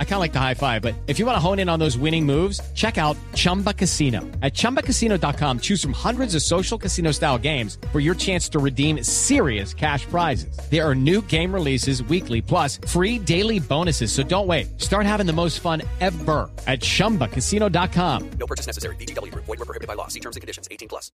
I 0.00 0.04
kind 0.04 0.14
of 0.14 0.20
like 0.20 0.32
the 0.32 0.40
high 0.40 0.54
five, 0.54 0.82
but 0.82 0.94
if 1.06 1.20
you 1.20 1.26
want 1.26 1.36
to 1.36 1.40
hone 1.40 1.60
in 1.60 1.68
on 1.68 1.78
those 1.78 1.96
winning 1.96 2.26
moves, 2.26 2.60
check 2.74 2.98
out 2.98 3.16
Chumba 3.34 3.72
Casino. 3.72 4.22
At 4.42 4.54
ChumbaCasino.com, 4.54 5.60
choose 5.60 5.80
from 5.80 5.92
hundreds 5.92 6.34
of 6.34 6.42
social 6.42 6.76
casino 6.76 7.12
style 7.12 7.38
games 7.38 7.78
for 7.92 8.00
your 8.00 8.16
chance 8.16 8.48
to 8.48 8.58
redeem 8.58 9.04
serious 9.04 9.72
cash 9.72 10.04
prizes. 10.06 10.58
There 10.68 10.84
are 10.84 10.96
new 10.96 11.22
game 11.22 11.54
releases 11.54 12.02
weekly, 12.02 12.42
plus 12.42 12.78
free 12.88 13.20
daily 13.20 13.60
bonuses. 13.60 14.10
So 14.10 14.24
don't 14.24 14.48
wait. 14.48 14.80
Start 14.80 15.06
having 15.06 15.26
the 15.26 15.32
most 15.32 15.60
fun 15.60 15.82
ever 16.00 16.50
at 16.66 16.80
ChumbaCasino.com. 16.80 18.30
No 18.30 18.46
purchase 18.48 18.66
necessary. 18.66 18.96
BGW. 18.96 19.32
Void 19.32 19.46
were 19.46 19.56
prohibited 19.58 19.86
by 19.86 19.94
law. 19.94 20.08
See 20.08 20.20
terms 20.20 20.34
and 20.34 20.40
conditions. 20.40 20.66
18 20.72 20.88
plus. 20.88 21.12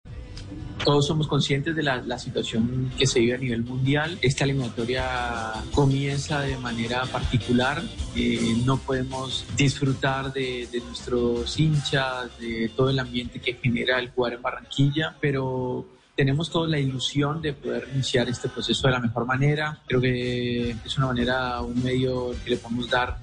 Todos 0.84 1.06
somos 1.06 1.26
conscientes 1.26 1.75
de 1.75 1.82
la, 1.82 1.96
la 1.96 2.18
situación 2.18 2.90
que 2.96 3.06
se 3.06 3.18
vive 3.20 3.34
a 3.34 3.39
nivel 3.39 3.64
mundial. 3.64 4.18
Esta 4.22 4.45
eliminatoria 4.45 5.53
comienza 5.75 6.40
de 6.40 6.56
manera 6.56 7.04
particular. 7.06 7.82
Eh, 8.14 8.62
no 8.68 8.77
podemos 8.77 9.46
disfrutar 9.57 10.31
de, 10.31 10.68
de, 10.71 10.81
nuestros 10.81 11.59
hinchas, 11.59 12.39
de 12.39 12.71
todo 12.76 12.90
el 12.90 12.99
ambiente 12.99 13.40
que 13.40 13.54
genera 13.54 13.99
el 13.99 14.11
jugar 14.11 14.35
en 14.35 14.43
Barranquilla, 14.43 15.17
pero 15.22 15.86
tenemos 16.18 16.50
toda 16.50 16.67
la 16.67 16.81
ilusión 16.81 17.40
de 17.40 17.53
poder 17.53 17.86
iniciar 17.95 18.29
este 18.29 18.49
proceso 18.49 18.89
de 18.89 18.93
la 18.93 18.99
mejor 18.99 19.25
manera. 19.25 19.79
Creo 19.86 20.00
que 20.00 20.71
es 20.71 20.99
una 20.99 21.07
manera, 21.07 21.61
un 21.61 21.81
medio 21.81 22.35
que 22.43 22.50
le 22.50 22.57
podemos 22.57 22.90
dar 22.90 23.18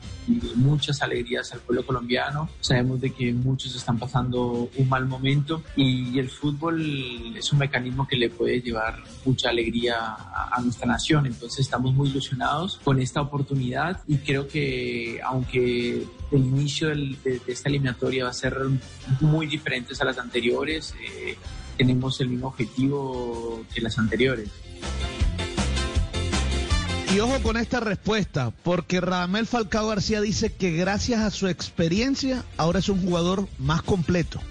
muchas 0.55 1.01
alegrías 1.01 1.51
al 1.51 1.59
pueblo 1.59 1.85
colombiano. 1.85 2.47
Sabemos 2.61 3.01
de 3.01 3.11
que 3.11 3.33
muchos 3.33 3.75
están 3.75 3.99
pasando 3.99 4.69
un 4.77 4.87
mal 4.87 5.07
momento 5.07 5.61
y 5.75 6.17
el 6.19 6.29
fútbol 6.29 7.35
es 7.35 7.51
un 7.51 7.59
mecanismo 7.59 8.07
que 8.07 8.15
le 8.15 8.29
puede 8.29 8.61
llevar 8.61 9.03
mucha 9.25 9.49
alegría 9.49 10.15
a, 10.53 10.61
nuestra 10.63 10.87
nación. 10.87 11.25
Entonces 11.25 11.59
estamos 11.59 11.93
muy 11.93 12.07
ilusionados 12.07 12.79
con 12.81 13.01
esta 13.01 13.19
oportunidad 13.19 13.99
y 14.07 14.19
creo 14.19 14.47
que 14.47 15.19
aunque 15.21 16.07
el 16.31 16.39
inicio 16.39 16.87
de, 16.87 17.41
esta 17.45 17.67
eliminatoria 17.67 18.23
va 18.23 18.29
a 18.29 18.33
ser 18.33 18.55
muy 19.19 19.47
diferente 19.47 19.93
a 19.99 20.05
las 20.05 20.17
anteriores, 20.17 20.95
eh, 21.03 21.37
tenemos 21.77 22.19
el 22.21 22.29
mismo 22.29 22.47
objetivo 22.47 23.63
que 23.73 23.81
las 23.81 23.97
anteriores. 23.97 24.49
Y 27.13 27.19
ojo 27.19 27.41
con 27.43 27.55
esta 27.55 27.79
respuesta, 27.79 28.51
porque 28.63 28.99
Radamel 28.99 29.47
Falcao 29.47 29.87
García 29.87 30.19
dice 30.19 30.51
que 30.51 30.71
gracias 30.71 31.21
a 31.21 31.31
su 31.31 31.47
experiencia 31.47 32.43
ahora 32.57 32.79
es 32.79 32.89
un 32.89 33.01
jugador 33.01 33.47
más 33.57 33.81
completo. 33.83 34.41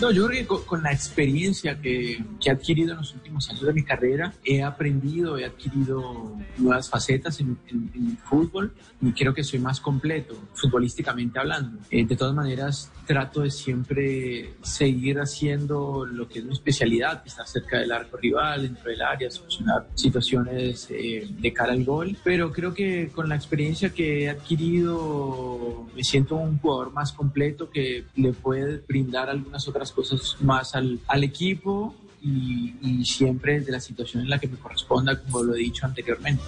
No, 0.00 0.10
yo 0.10 0.26
creo 0.26 0.48
que 0.48 0.64
con, 0.64 0.82
la 0.82 0.92
experiencia 0.92 1.78
que, 1.78 2.24
que, 2.40 2.48
he 2.48 2.52
adquirido 2.52 2.92
en 2.92 2.98
los 2.98 3.12
últimos 3.12 3.50
años 3.50 3.62
de 3.62 3.72
mi 3.74 3.82
carrera, 3.82 4.32
he 4.44 4.62
aprendido, 4.62 5.36
he 5.36 5.44
adquirido 5.44 6.38
nuevas 6.56 6.88
facetas 6.88 7.38
en, 7.40 7.58
el 7.70 8.16
fútbol 8.24 8.72
y 9.02 9.12
creo 9.12 9.34
que 9.34 9.44
soy 9.44 9.58
más 9.58 9.78
completo, 9.78 10.34
futbolísticamente 10.54 11.38
hablando. 11.38 11.78
Eh, 11.90 12.06
de 12.06 12.16
todas 12.16 12.34
maneras, 12.34 12.90
trato 13.06 13.42
de 13.42 13.50
siempre 13.50 14.54
seguir 14.62 15.18
haciendo 15.18 16.06
lo 16.06 16.28
que 16.28 16.38
es 16.38 16.44
mi 16.46 16.52
especialidad, 16.52 17.22
estar 17.26 17.46
cerca 17.46 17.78
del 17.78 17.92
arco 17.92 18.16
rival, 18.16 18.62
dentro 18.62 18.90
del 18.90 19.02
área, 19.02 19.30
solucionar 19.30 19.86
situaciones 19.94 20.86
eh, 20.90 21.28
de 21.28 21.52
cara 21.52 21.72
al 21.72 21.84
gol. 21.84 22.16
Pero 22.24 22.52
creo 22.52 22.72
que 22.72 23.08
con 23.08 23.28
la 23.28 23.34
experiencia 23.34 23.90
que 23.90 24.24
he 24.24 24.30
adquirido, 24.30 25.86
me 25.94 26.04
siento 26.04 26.36
un 26.36 26.58
jugador 26.58 26.92
más 26.92 27.12
completo 27.12 27.68
que 27.68 28.04
le 28.16 28.32
puede 28.32 28.78
brindar 28.88 29.28
algunas 29.28 29.66
otras 29.68 29.89
cosas 29.92 30.36
más 30.40 30.74
al, 30.74 30.98
al 31.06 31.24
equipo 31.24 31.94
y, 32.22 32.74
y, 32.82 33.04
siempre 33.04 33.60
de 33.60 33.72
la 33.72 33.80
situación 33.80 34.22
en 34.22 34.30
la 34.30 34.38
que 34.38 34.48
me 34.48 34.56
corresponda, 34.56 35.20
como 35.20 35.42
lo 35.42 35.54
he 35.54 35.58
dicho 35.58 35.86
anteriormente. 35.86 36.42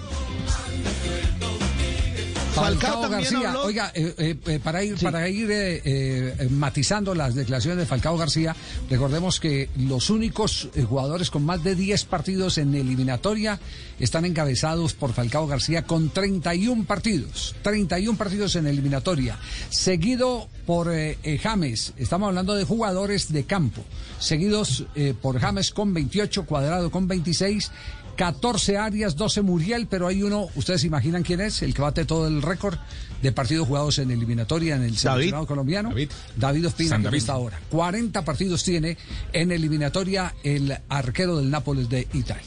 Falcao, 2.62 3.08
García, 3.08 3.58
oiga, 3.58 3.90
eh, 3.94 4.14
eh, 4.18 4.36
eh, 4.46 4.60
para 4.62 4.84
ir, 4.84 4.96
para 4.98 5.28
ir 5.28 5.50
matizando 6.50 7.14
las 7.14 7.34
declaraciones 7.34 7.78
de 7.78 7.86
Falcao 7.86 8.16
García, 8.16 8.54
recordemos 8.88 9.40
que 9.40 9.68
los 9.76 10.10
únicos 10.10 10.68
jugadores 10.88 11.30
con 11.30 11.44
más 11.44 11.64
de 11.64 11.74
10 11.74 12.04
partidos 12.04 12.58
en 12.58 12.74
eliminatoria 12.74 13.58
están 13.98 14.24
encabezados 14.24 14.94
por 14.94 15.12
Falcao 15.12 15.46
García 15.48 15.82
con 15.82 16.10
31 16.10 16.84
partidos, 16.84 17.56
31 17.62 18.16
partidos 18.16 18.54
en 18.54 18.68
eliminatoria, 18.68 19.38
seguido 19.70 20.48
por 20.64 20.92
James, 21.42 21.92
estamos 21.96 22.28
hablando 22.28 22.54
de 22.54 22.64
jugadores 22.64 23.32
de 23.32 23.44
campo, 23.44 23.82
seguidos 24.20 24.84
por 25.20 25.40
James 25.40 25.72
con 25.72 25.92
28, 25.92 26.46
Cuadrado 26.46 26.90
con 26.90 27.08
26 27.08 27.72
14 28.16 28.76
Arias, 28.76 29.16
12 29.16 29.42
Muriel, 29.42 29.86
pero 29.88 30.06
hay 30.06 30.22
uno, 30.22 30.48
ustedes 30.54 30.84
imaginan 30.84 31.22
quién 31.22 31.40
es, 31.40 31.62
el 31.62 31.74
que 31.74 31.82
bate 31.82 32.04
todo 32.04 32.28
el 32.28 32.42
récord 32.42 32.78
de 33.22 33.32
partidos 33.32 33.68
jugados 33.68 33.98
en 33.98 34.10
eliminatoria 34.10 34.76
en 34.76 34.82
el 34.82 34.96
seleccionado 34.96 35.46
colombiano. 35.46 35.90
David, 35.90 36.10
David 36.36 36.66
Ospina, 36.66 37.10
que 37.10 37.16
está 37.16 37.32
ahora. 37.32 37.60
40 37.70 38.24
partidos 38.24 38.64
tiene 38.64 38.98
en 39.32 39.52
eliminatoria 39.52 40.34
el 40.42 40.76
arquero 40.88 41.36
del 41.36 41.50
Nápoles 41.50 41.88
de 41.88 42.08
Italia. 42.12 42.42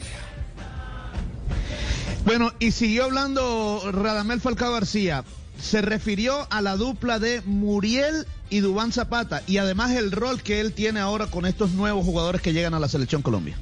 Bueno, 2.26 2.52
y 2.60 2.72
siguió 2.72 3.06
hablando 3.06 3.82
Radamel 3.92 4.42
Falcao 4.42 4.74
García. 4.74 5.24
Se 5.62 5.82
refirió 5.82 6.48
a 6.52 6.62
la 6.62 6.76
dupla 6.76 7.18
de 7.18 7.42
Muriel 7.46 8.28
y 8.50 8.60
Dubán 8.60 8.92
Zapata 8.92 9.42
y 9.48 9.58
además 9.58 9.92
el 9.92 10.12
rol 10.12 10.42
que 10.42 10.60
él 10.60 10.74
tiene 10.74 11.00
ahora 11.00 11.28
con 11.28 11.46
estos 11.46 11.72
nuevos 11.72 12.04
jugadores 12.04 12.42
que 12.42 12.52
llegan 12.52 12.74
a 12.74 12.80
la 12.80 12.90
selección 12.90 13.22
Colombia 13.22 13.58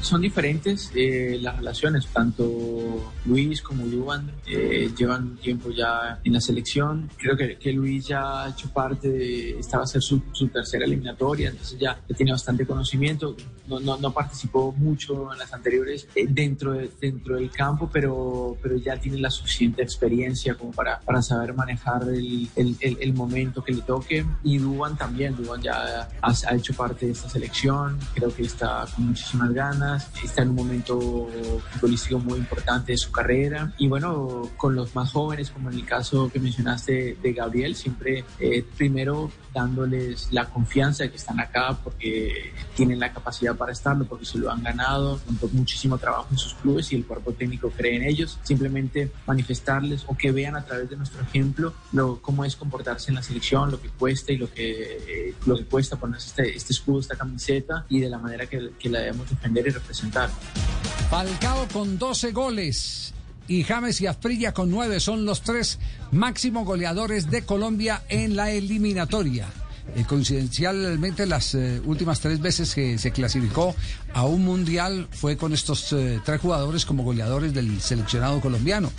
son 0.00 0.20
diferentes 0.20 0.90
eh, 0.94 1.38
las 1.40 1.56
relaciones, 1.56 2.06
tanto 2.08 3.12
Luis 3.24 3.62
como 3.62 3.86
Luan 3.86 4.30
eh, 4.46 4.90
llevan 4.96 5.36
tiempo 5.36 5.70
ya 5.70 6.20
en 6.22 6.32
la 6.32 6.40
selección. 6.40 7.08
Creo 7.16 7.36
que, 7.36 7.56
que, 7.58 7.72
Luis 7.72 8.06
ya 8.06 8.44
ha 8.44 8.50
hecho 8.50 8.68
parte 8.70 9.08
de, 9.08 9.58
esta 9.58 9.78
va 9.78 9.84
a 9.84 9.86
ser 9.86 10.02
su, 10.02 10.22
su 10.32 10.48
tercera 10.48 10.84
eliminatoria, 10.84 11.50
entonces 11.50 11.78
ya, 11.78 11.98
tiene 12.16 12.32
bastante 12.32 12.66
conocimiento. 12.66 13.36
No, 13.66 13.80
no, 13.80 13.96
no, 13.96 14.12
participó 14.12 14.72
mucho 14.72 15.32
en 15.32 15.38
las 15.38 15.52
anteriores 15.52 16.06
eh, 16.14 16.26
dentro, 16.28 16.72
de, 16.72 16.90
dentro 17.00 17.36
del 17.36 17.50
campo, 17.50 17.90
pero, 17.92 18.56
pero 18.62 18.76
ya 18.76 18.96
tiene 18.96 19.18
la 19.18 19.30
suficiente 19.30 19.82
experiencia 19.82 20.54
como 20.54 20.70
para, 20.70 21.00
para 21.00 21.20
saber 21.20 21.52
manejar 21.54 22.04
el, 22.04 22.48
el, 22.54 22.76
el, 22.80 23.14
momento 23.14 23.64
que 23.64 23.72
le 23.72 23.82
toque. 23.82 24.24
Y 24.44 24.58
Duan 24.58 24.96
también, 24.96 25.34
Duan 25.36 25.60
ya 25.60 26.08
ha, 26.22 26.30
ha 26.30 26.54
hecho 26.54 26.74
parte 26.74 27.06
de 27.06 27.12
esta 27.12 27.28
selección, 27.28 27.98
creo 28.14 28.32
que 28.32 28.42
está 28.42 28.86
con 28.94 29.08
muchísimas 29.08 29.52
ganas 29.52 29.85
está 30.22 30.42
en 30.42 30.50
un 30.50 30.56
momento 30.56 31.28
futbolístico 31.72 32.18
muy 32.18 32.38
importante 32.38 32.92
de 32.92 32.98
su 32.98 33.10
carrera. 33.10 33.72
Y 33.78 33.88
bueno, 33.88 34.50
con 34.56 34.74
los 34.74 34.94
más 34.94 35.12
jóvenes, 35.12 35.50
como 35.50 35.70
en 35.70 35.78
el 35.78 35.86
caso 35.86 36.30
que 36.32 36.40
mencionaste 36.40 37.16
de 37.22 37.32
Gabriel, 37.32 37.74
siempre 37.74 38.24
eh, 38.38 38.64
primero 38.76 39.30
dándoles 39.56 40.28
la 40.32 40.44
confianza 40.44 41.04
de 41.04 41.10
que 41.10 41.16
están 41.16 41.40
acá 41.40 41.78
porque 41.82 42.52
tienen 42.74 43.00
la 43.00 43.10
capacidad 43.12 43.56
para 43.56 43.72
estarlo, 43.72 44.04
porque 44.04 44.26
se 44.26 44.38
lo 44.38 44.50
han 44.50 44.62
ganado, 44.62 45.18
con 45.40 45.54
muchísimo 45.54 45.96
trabajo 45.96 46.28
en 46.30 46.36
sus 46.36 46.54
clubes 46.54 46.92
y 46.92 46.96
el 46.96 47.06
cuerpo 47.06 47.32
técnico 47.32 47.70
cree 47.70 47.96
en 47.96 48.02
ellos, 48.02 48.38
simplemente 48.42 49.10
manifestarles 49.26 50.04
o 50.06 50.16
que 50.16 50.30
vean 50.30 50.56
a 50.56 50.64
través 50.64 50.90
de 50.90 50.96
nuestro 50.96 51.22
ejemplo 51.22 51.72
lo, 51.92 52.20
cómo 52.20 52.44
es 52.44 52.54
comportarse 52.54 53.10
en 53.10 53.14
la 53.14 53.22
selección, 53.22 53.70
lo 53.70 53.80
que 53.80 53.88
cuesta 53.88 54.32
y 54.32 54.36
lo 54.36 54.52
que, 54.52 54.98
eh, 55.08 55.34
lo 55.46 55.56
que 55.56 55.64
cuesta 55.64 55.96
ponerse 55.96 56.28
este, 56.28 56.56
este 56.56 56.72
escudo, 56.74 57.00
esta 57.00 57.16
camiseta 57.16 57.86
y 57.88 58.00
de 58.00 58.10
la 58.10 58.18
manera 58.18 58.46
que, 58.46 58.72
que 58.78 58.90
la 58.90 59.00
debemos 59.00 59.30
defender 59.30 59.66
y 59.68 59.70
representar. 59.76 60.30
Falcao 61.10 61.68
con 61.72 61.98
12 61.98 62.32
goles 62.32 63.14
y 63.48 63.62
James 63.62 64.00
y 64.00 64.06
Asprilla 64.06 64.52
con 64.52 64.70
9 64.70 64.98
son 65.00 65.24
los 65.24 65.42
tres 65.42 65.78
máximos 66.10 66.66
goleadores 66.66 67.30
de 67.30 67.44
Colombia 67.44 68.02
en 68.08 68.36
la 68.36 68.50
eliminatoria. 68.50 69.46
Eh, 69.94 70.04
coincidencialmente 70.04 71.26
las 71.26 71.54
eh, 71.54 71.80
últimas 71.84 72.20
tres 72.20 72.40
veces 72.40 72.74
que 72.74 72.98
se 72.98 73.12
clasificó 73.12 73.74
a 74.12 74.24
un 74.24 74.44
mundial 74.44 75.06
fue 75.10 75.36
con 75.36 75.52
estos 75.52 75.92
eh, 75.92 76.20
tres 76.24 76.40
jugadores 76.40 76.84
como 76.84 77.04
goleadores 77.04 77.54
del 77.54 77.80
seleccionado 77.80 78.40
colombiano. 78.40 78.90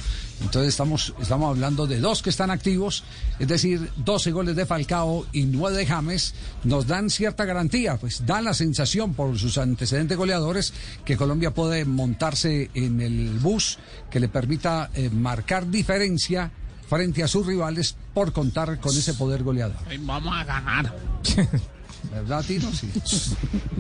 Entonces 0.42 0.70
estamos, 0.70 1.14
estamos 1.20 1.50
hablando 1.50 1.88
de 1.88 2.00
dos 2.00 2.22
que 2.22 2.30
están 2.30 2.52
activos, 2.52 3.04
es 3.38 3.48
decir, 3.48 3.92
12 3.98 4.32
goles 4.32 4.56
de 4.56 4.66
Falcao 4.66 5.26
y 5.34 5.44
9 5.46 5.78
de 5.78 5.86
James, 5.86 6.34
nos 6.64 6.88
dan 6.88 7.10
cierta 7.10 7.44
garantía, 7.44 7.98
pues 7.98 8.26
dan 8.26 8.46
la 8.46 8.54
sensación 8.54 9.14
por 9.14 9.38
sus 9.38 9.58
antecedentes 9.58 10.18
goleadores 10.18 10.74
que 11.04 11.18
Colombia 11.18 11.54
puede 11.54 11.86
montarse 11.86 12.70
en 12.76 13.02
el 13.02 13.40
bus 13.40 13.78
que 14.10 14.20
le 14.20 14.30
permita 14.30 14.90
marcar 15.12 15.70
diferencia 15.70 16.52
frente 16.88 17.24
a 17.24 17.28
sus 17.28 17.46
rivales 17.46 17.96
por 18.14 18.34
contar 18.34 18.80
con 18.80 18.96
ese 18.96 19.14
poder 19.14 19.44
goleador. 19.44 19.78
Vamos 20.02 20.36
a 20.36 20.44
ganar. 20.44 20.96
¿Verdad, 22.12 22.44
Tino? 22.46 22.72
Sí. 22.72 22.90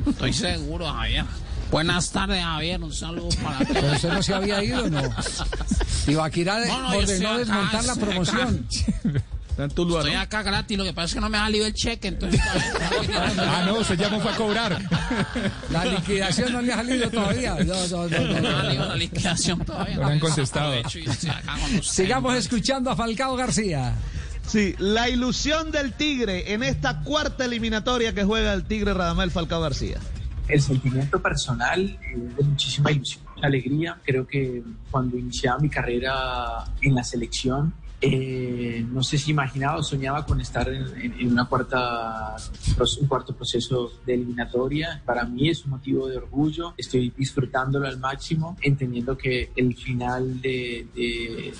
Estoy 0.07 0.33
seguro, 0.33 0.91
Javier. 0.91 1.25
Buenas 1.71 2.11
tardes, 2.11 2.41
Javier. 2.41 2.81
Un 2.81 2.93
saludo 2.93 3.29
para 3.43 3.59
todos. 3.59 3.69
Pero 3.73 3.93
usted 3.93 4.09
no 4.09 4.23
se 4.23 4.33
había 4.33 4.63
ido, 4.63 4.89
¿no? 4.89 5.01
Ibaquirá 6.07 6.65
no, 6.65 6.81
no, 6.81 6.97
ordenó 6.97 7.37
desmontar 7.37 7.85
la 7.85 7.95
promoción. 7.95 8.67
Estoy 9.57 10.13
acá 10.13 10.43
gratis, 10.43 10.77
lo 10.77 10.83
que 10.83 10.93
pasa 10.93 11.05
es 11.05 11.13
que 11.15 11.19
no 11.19 11.29
me 11.29 11.37
ha 11.37 11.45
salido 11.45 11.65
el 11.65 11.73
cheque, 11.73 12.09
entonces... 12.09 12.39
ah, 13.39 13.63
no, 13.65 13.83
se 13.83 13.97
llama 13.97 14.19
fue 14.19 14.31
a 14.31 14.35
cobrar. 14.35 14.79
La 15.71 15.85
liquidación 15.85 16.53
no 16.53 16.61
le 16.61 16.73
ha 16.73 16.75
salido 16.75 17.09
todavía. 17.09 17.55
No, 17.65 17.87
no, 17.87 18.07
no. 18.07 18.41
No, 18.41 18.49
ha 18.49 18.61
salido 18.61 18.85
la 18.85 18.95
liquidación 18.95 19.65
todavía. 19.65 19.97
No 19.97 20.07
han 20.07 20.19
contestado. 20.19 20.73
Sigamos 21.81 22.35
escuchando 22.35 22.91
a 22.91 22.95
Falcao 22.95 23.35
García. 23.35 23.95
Sí, 24.45 24.75
la 24.77 25.09
ilusión 25.09 25.71
del 25.71 25.93
Tigre 25.93 26.53
en 26.53 26.63
esta 26.63 27.01
cuarta 27.01 27.45
eliminatoria 27.45 28.13
que 28.13 28.23
juega 28.23 28.53
el 28.53 28.63
Tigre 28.63 28.93
Radamel 28.93 29.31
Falcao 29.31 29.61
García. 29.61 29.97
El 30.47 30.61
sentimiento 30.61 31.21
personal 31.21 31.99
es 32.13 32.37
de 32.37 32.43
muchísima 32.43 32.91
ilusión, 32.91 33.23
alegría. 33.41 33.97
Creo 34.05 34.25
que 34.25 34.63
cuando 34.91 35.17
iniciaba 35.17 35.59
mi 35.59 35.69
carrera 35.69 36.63
en 36.81 36.95
la 36.95 37.03
selección, 37.03 37.73
eh, 37.99 38.85
no 38.91 39.01
sé 39.01 39.17
si 39.17 39.31
imaginaba 39.31 39.77
o 39.77 39.83
soñaba 39.83 40.23
con 40.23 40.39
estar 40.39 40.69
en, 40.69 41.31
una 41.31 41.45
cuarta, 41.45 42.35
un 43.01 43.07
cuarto 43.07 43.35
proceso 43.35 43.91
de 44.05 44.13
eliminatoria. 44.13 45.01
Para 45.03 45.25
mí 45.25 45.49
es 45.49 45.65
un 45.65 45.71
motivo 45.71 46.07
de 46.07 46.17
orgullo. 46.17 46.73
Estoy 46.77 47.11
disfrutándolo 47.17 47.87
al 47.87 47.97
máximo, 47.97 48.55
entendiendo 48.61 49.17
que 49.17 49.51
el 49.55 49.75
final 49.75 50.39
de, 50.41 51.53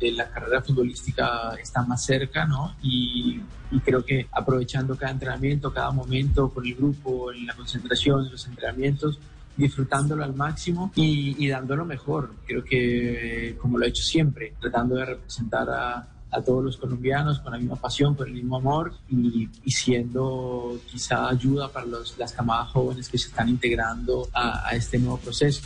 la 0.00 0.30
carrera 0.30 0.62
futbolística 0.62 1.54
está 1.60 1.82
más 1.82 2.04
cerca, 2.04 2.46
¿no? 2.46 2.74
Y, 2.82 3.40
y, 3.70 3.80
creo 3.80 4.02
que 4.04 4.28
aprovechando 4.32 4.96
cada 4.96 5.12
entrenamiento, 5.12 5.72
cada 5.72 5.90
momento 5.90 6.48
con 6.48 6.66
el 6.66 6.74
grupo, 6.74 7.32
en 7.32 7.46
la 7.46 7.54
concentración, 7.54 8.24
en 8.24 8.32
los 8.32 8.46
entrenamientos, 8.46 9.18
disfrutándolo 9.56 10.24
al 10.24 10.34
máximo 10.34 10.92
y, 10.94 11.36
y 11.44 11.48
dando 11.48 11.76
lo 11.76 11.84
mejor. 11.84 12.32
Creo 12.46 12.62
que, 12.64 13.56
como 13.60 13.78
lo 13.78 13.84
he 13.84 13.88
hecho 13.88 14.02
siempre, 14.02 14.54
tratando 14.60 14.96
de 14.96 15.04
representar 15.06 15.68
a, 15.70 16.08
a 16.30 16.42
todos 16.42 16.64
los 16.64 16.76
colombianos 16.76 17.40
con 17.40 17.52
la 17.52 17.58
misma 17.58 17.76
pasión, 17.76 18.14
con 18.14 18.26
el 18.28 18.34
mismo 18.34 18.56
amor 18.56 18.92
y, 19.08 19.48
y 19.64 19.70
siendo 19.70 20.78
quizá 20.86 21.28
ayuda 21.28 21.68
para 21.68 21.86
los, 21.86 22.18
las 22.18 22.32
camadas 22.32 22.70
jóvenes 22.72 23.08
que 23.08 23.18
se 23.18 23.28
están 23.28 23.48
integrando 23.48 24.28
a, 24.32 24.68
a 24.68 24.72
este 24.72 24.98
nuevo 24.98 25.18
proceso. 25.18 25.62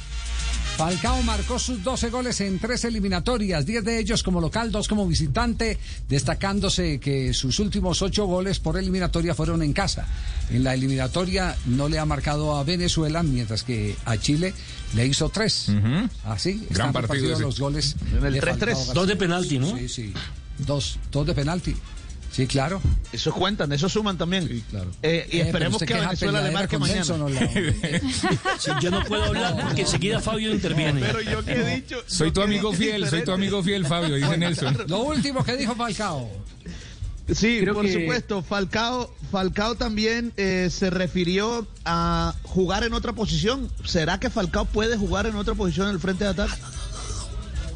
Falcao 0.76 1.23
marcó 1.25 1.58
sus 1.58 1.85
12 1.85 2.08
goles 2.08 2.41
en 2.41 2.58
tres 2.58 2.85
eliminatorias, 2.85 3.67
10 3.67 3.85
de 3.85 3.99
ellos 3.99 4.23
como 4.23 4.41
local, 4.41 4.73
2 4.73 4.88
como 4.88 5.06
visitante, 5.06 5.79
destacándose 6.08 6.99
que 6.99 7.35
sus 7.35 7.58
últimos 7.58 8.00
8 8.00 8.25
goles 8.25 8.61
por 8.61 8.79
eliminatoria 8.79 9.35
fueron 9.35 9.62
en 9.62 9.75
casa. 9.75 10.08
En 10.49 10.64
la 10.64 10.73
eliminatoria 10.73 11.55
no 11.67 11.88
le 11.91 11.99
ha 11.99 12.06
marcado 12.06 12.56
a 12.56 12.64
Venezuela, 12.64 13.23
mientras 13.23 13.62
que 13.62 13.94
a 14.06 14.17
Chile 14.17 14.55
le 14.94 15.06
hizo 15.06 15.29
3. 15.29 15.73
Así, 16.25 16.67
Gran 16.70 16.93
partido 16.93 17.38
los 17.38 17.61
goles. 17.61 17.97
En 18.17 18.25
el 18.25 18.41
3-3. 18.41 18.94
Dos 18.94 19.06
de 19.06 19.17
penalti, 19.17 19.58
¿no? 19.58 19.76
Sí, 19.76 19.88
sí. 19.88 20.14
Dos, 20.58 20.99
dos 21.12 21.26
de 21.26 21.35
penalti. 21.35 21.76
Sí, 22.32 22.46
claro. 22.46 22.80
Eso 23.12 23.32
cuentan, 23.32 23.72
eso 23.72 23.88
suman 23.88 24.16
también. 24.16 24.46
Sí, 24.46 24.62
claro. 24.70 24.90
Eh, 25.02 25.28
y 25.32 25.38
Eh, 25.38 25.42
esperemos 25.42 25.82
que 25.82 25.94
a 25.94 26.00
Venezuela 26.00 26.40
le 26.42 26.50
marque 26.52 26.78
mañana. 26.78 27.02
Sí, 28.58 28.70
yo 28.80 28.90
no 28.90 29.02
puedo 29.04 29.24
hablar 29.24 29.56
porque 29.60 29.82
enseguida 29.82 30.20
Fabio 30.20 30.52
interviene. 30.52 31.00
Pero 31.00 31.20
yo 31.22 31.44
que 31.44 31.52
he 31.52 31.74
dicho. 31.76 31.96
Soy 32.06 32.30
tu 32.30 32.40
amigo 32.42 32.72
fiel, 32.72 33.08
soy 33.08 33.24
tu 33.24 33.32
amigo 33.32 33.62
fiel, 33.62 33.84
Fabio, 33.86 34.14
dice 34.14 34.36
Nelson. 34.38 34.76
Lo 34.86 35.00
último 35.00 35.42
que 35.44 35.56
dijo 35.56 35.74
Falcao. 35.74 36.30
Sí, 37.32 37.58
Creo 37.60 37.74
por 37.74 37.84
que- 37.86 37.92
supuesto. 37.92 38.42
Falcao, 38.42 39.12
Falcao 39.30 39.76
también 39.76 40.32
eh, 40.36 40.68
se 40.70 40.90
refirió 40.90 41.66
a 41.84 42.34
jugar 42.42 42.82
en 42.84 42.92
otra 42.92 43.12
posición. 43.12 43.70
¿Será 43.84 44.18
que 44.18 44.30
Falcao 44.30 44.64
puede 44.64 44.96
jugar 44.96 45.26
en 45.26 45.36
otra 45.36 45.54
posición 45.54 45.86
en 45.88 45.94
el 45.94 46.00
frente 46.00 46.24
de 46.24 46.30
ataque? 46.30 46.54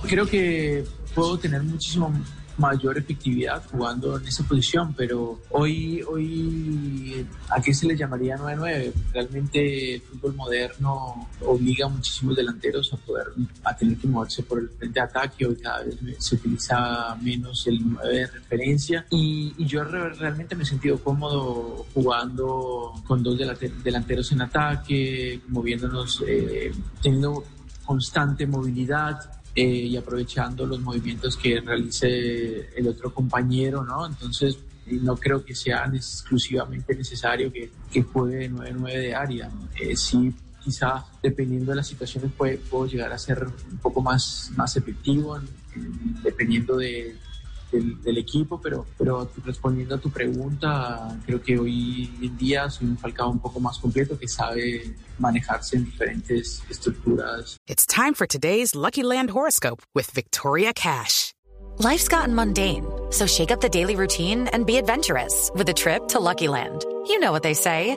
Creo 0.08 0.26
que 0.26 0.84
puedo 1.14 1.38
tener 1.38 1.62
muchísimo 1.62 2.12
mayor 2.58 2.96
efectividad 2.98 3.62
jugando 3.70 4.16
en 4.18 4.26
esa 4.28 4.44
posición, 4.44 4.94
pero 4.96 5.40
hoy, 5.50 6.02
hoy 6.02 7.26
¿a 7.50 7.60
qué 7.60 7.74
se 7.74 7.86
le 7.86 7.96
llamaría 7.96 8.36
9-9? 8.36 8.92
Realmente 9.12 9.94
el 9.96 10.00
fútbol 10.02 10.34
moderno 10.36 11.28
obliga 11.40 11.86
a 11.86 11.88
muchísimos 11.88 12.36
delanteros 12.36 12.92
a 12.92 12.96
poder 12.98 13.26
a 13.64 13.76
tener 13.76 13.96
que 13.96 14.06
moverse 14.06 14.42
por 14.44 14.60
el 14.60 14.68
frente 14.70 15.00
de 15.00 15.04
ataque, 15.06 15.46
hoy 15.46 15.56
cada 15.56 15.82
vez 15.82 15.96
se 16.18 16.36
utiliza 16.36 17.16
menos 17.20 17.66
el 17.66 17.80
9 17.82 18.14
de 18.18 18.26
referencia. 18.28 19.06
Y, 19.10 19.52
y 19.58 19.66
yo 19.66 19.82
re- 19.84 20.14
realmente 20.14 20.54
me 20.54 20.62
he 20.62 20.66
sentido 20.66 20.98
cómodo 20.98 21.86
jugando 21.92 22.92
con 23.06 23.22
dos 23.22 23.36
delante- 23.38 23.72
delanteros 23.82 24.30
en 24.32 24.42
ataque, 24.42 25.40
moviéndonos, 25.48 26.22
eh, 26.26 26.72
teniendo 27.02 27.44
constante 27.84 28.46
movilidad 28.46 29.18
eh, 29.54 29.62
y 29.64 29.96
aprovechando 29.96 30.66
los 30.66 30.80
movimientos 30.80 31.36
que 31.36 31.60
realice 31.60 32.68
el 32.76 32.88
otro 32.88 33.12
compañero, 33.14 33.84
¿no? 33.84 34.06
Entonces, 34.06 34.58
eh, 34.86 34.98
no 35.00 35.16
creo 35.16 35.44
que 35.44 35.54
sea 35.54 35.90
exclusivamente 35.94 36.94
necesario 36.94 37.52
que, 37.52 37.70
juegue 38.02 38.50
9-9 38.50 38.98
de 38.98 39.14
área. 39.14 39.50
Eh, 39.80 39.96
sí, 39.96 40.32
quizá 40.62 41.04
dependiendo 41.22 41.70
de 41.72 41.76
las 41.76 41.86
situaciones 41.86 42.32
puede- 42.36 42.56
puedo 42.58 42.86
llegar 42.86 43.12
a 43.12 43.18
ser 43.18 43.46
un 43.70 43.78
poco 43.78 44.00
más, 44.02 44.50
más 44.56 44.76
efectivo 44.76 45.36
en- 45.36 45.48
en- 45.76 46.22
dependiendo 46.22 46.76
de, 46.76 47.16
del, 47.74 48.00
del 48.02 48.18
equipo, 48.18 48.60
pero, 48.60 48.86
pero 48.96 49.28
respondiendo 49.44 49.94
a 49.96 49.98
tu 49.98 50.10
pregunta, 50.10 51.18
creo 51.26 51.42
que 51.42 51.58
hoy 51.58 52.10
en 52.22 52.36
día 52.36 52.70
soy 52.70 52.88
un 52.88 52.96
Falcao 52.96 53.30
un 53.30 53.38
poco 53.38 53.60
más 53.60 53.78
completo 53.78 54.18
que 54.18 54.28
sabe 54.28 54.94
manejarse 55.18 55.76
en 55.76 55.84
diferentes 55.84 56.62
estructuras 56.68 56.94
It's 57.66 57.86
time 57.86 58.14
for 58.14 58.26
today's 58.26 58.74
Lucky 58.74 59.02
Land 59.02 59.30
horoscope 59.30 59.82
with 59.94 60.10
Victoria 60.10 60.72
Cash. 60.72 61.32
Life's 61.78 62.08
gotten 62.08 62.34
mundane, 62.34 62.84
so 63.10 63.26
shake 63.26 63.50
up 63.50 63.60
the 63.60 63.68
daily 63.68 63.96
routine 63.96 64.48
and 64.52 64.64
be 64.64 64.76
adventurous 64.76 65.50
with 65.54 65.68
a 65.68 65.72
trip 65.72 66.08
to 66.08 66.20
Lucky 66.20 66.48
Land. 66.48 66.84
You 67.06 67.18
know 67.18 67.32
what 67.32 67.42
they 67.42 67.54
say. 67.54 67.96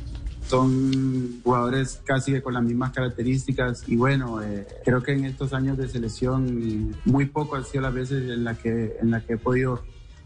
Son 0.51 1.39
jugadores 1.45 2.01
casi 2.03 2.33
que 2.33 2.41
con 2.41 2.53
las 2.53 2.63
mismas 2.63 2.91
características 2.91 3.87
y 3.87 3.95
bueno, 3.95 4.43
eh, 4.43 4.67
creo 4.83 5.01
que 5.01 5.13
en 5.13 5.23
estos 5.23 5.53
años 5.53 5.77
de 5.77 5.87
selección 5.87 6.93
muy 7.05 7.27
poco 7.27 7.55
han 7.55 7.63
sido 7.63 7.83
las 7.83 7.93
veces 7.93 8.29
en 8.29 8.43
las 8.43 8.57
que, 8.57 8.97
en 9.01 9.11
la 9.11 9.21
que 9.21 9.33
he 9.33 9.37
podido 9.37 9.81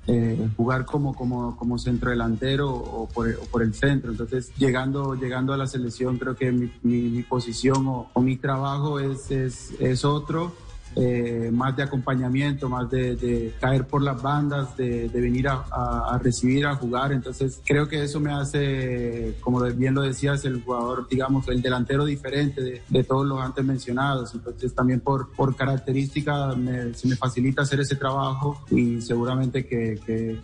eh, 0.07 0.49
jugar 0.57 0.85
como, 0.85 1.13
como, 1.13 1.55
como 1.55 1.77
centro 1.77 2.09
delantero 2.09 2.73
o 2.73 3.07
por, 3.07 3.29
o 3.29 3.45
por 3.51 3.61
el 3.61 3.75
centro. 3.75 4.09
Entonces, 4.09 4.51
llegando, 4.57 5.13
llegando 5.13 5.53
a 5.53 5.57
la 5.57 5.67
selección, 5.67 6.17
creo 6.17 6.35
que 6.35 6.51
mi, 6.51 6.71
mi, 6.81 7.01
mi 7.03 7.21
posición 7.21 7.85
o, 7.85 8.09
o, 8.13 8.21
mi 8.21 8.35
trabajo 8.35 8.99
es, 8.99 9.29
es, 9.29 9.73
es 9.79 10.05
otro. 10.05 10.55
Eh, 10.95 11.49
más 11.51 11.75
de 11.75 11.83
acompañamiento, 11.83 12.69
más 12.69 12.89
de, 12.89 13.53
caer 13.59 13.85
por 13.85 14.01
las 14.01 14.21
bandas, 14.21 14.75
de, 14.77 15.09
venir 15.09 15.47
a, 15.47 15.65
a, 15.69 16.15
a, 16.15 16.17
recibir, 16.17 16.65
a 16.65 16.75
jugar. 16.75 17.11
Entonces 17.11 17.59
creo 17.65 17.87
que 17.87 18.03
eso 18.03 18.19
me 18.19 18.31
hace, 18.31 19.35
como 19.41 19.61
bien 19.61 19.93
lo 19.93 20.01
decías, 20.01 20.45
el 20.45 20.63
jugador, 20.63 21.07
digamos, 21.09 21.47
el 21.49 21.61
delantero 21.61 22.05
diferente 22.05 22.61
de, 22.61 22.81
de 22.87 23.03
todos 23.03 23.25
los 23.25 23.41
antes 23.41 23.65
mencionados. 23.65 24.33
Entonces 24.33 24.73
también 24.73 25.01
por, 25.01 25.31
por 25.33 25.55
característica 25.55 26.55
me, 26.55 26.93
se 26.93 27.07
me 27.07 27.15
facilita 27.15 27.63
hacer 27.63 27.79
ese 27.81 27.95
trabajo 27.95 28.63
y 28.71 29.01
seguramente 29.01 29.65
que, 29.65 29.95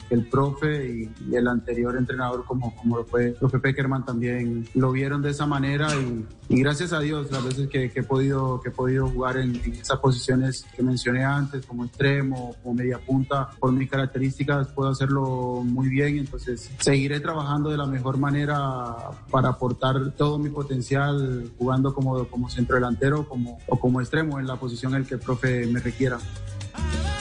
el 0.10 0.26
profe 0.28 0.90
y, 0.90 1.12
y, 1.30 1.36
el 1.36 1.48
anterior 1.48 1.96
entrenador 1.98 2.44
como, 2.46 2.76
como 2.76 2.98
lo 2.98 3.06
fue 3.06 3.28
el 3.28 3.34
profe 3.34 3.60
Peckerman 3.60 4.06
también 4.06 4.68
lo 4.74 4.92
vieron 4.92 5.22
de 5.22 5.32
esa 5.32 5.46
manera 5.46 5.88
y, 5.96 6.26
y 6.52 6.60
gracias 6.60 6.92
a 6.92 7.00
Dios 7.00 7.32
las 7.32 7.46
veces 7.46 7.70
que, 7.70 7.90
que, 7.90 8.02
he, 8.02 8.04
podido, 8.04 8.60
que 8.60 8.68
he 8.68 8.72
podido 8.72 9.08
jugar 9.08 9.38
en, 9.38 9.56
en 9.64 9.74
esa 9.74 10.02
posición 10.02 10.44
que 10.76 10.84
mencioné 10.84 11.24
antes, 11.24 11.66
como 11.66 11.86
extremo, 11.86 12.54
como 12.62 12.76
media 12.76 13.00
punta, 13.00 13.52
por 13.58 13.72
mis 13.72 13.90
características 13.90 14.68
puedo 14.70 14.90
hacerlo 14.90 15.62
muy 15.64 15.88
bien, 15.88 16.18
entonces 16.18 16.70
seguiré 16.80 17.22
trabajando 17.22 17.70
de 17.70 17.78
la 17.78 17.86
mejor 17.86 18.18
manera 18.18 19.12
para 19.30 19.50
aportar 19.50 20.12
todo 20.18 20.38
mi 20.40 20.50
potencial 20.50 21.52
jugando 21.58 21.94
como, 21.94 22.28
como 22.28 22.50
centro 22.50 22.76
delantero 22.76 23.30
como, 23.30 23.60
o 23.68 23.80
como 23.80 24.02
extremo 24.02 24.38
en 24.38 24.46
la 24.46 24.58
posición 24.58 24.94
en 24.96 25.04
la 25.04 25.08
que 25.08 25.14
el 25.16 25.22
profe 25.22 25.68
me 25.68 25.80
requiera. 25.80 26.20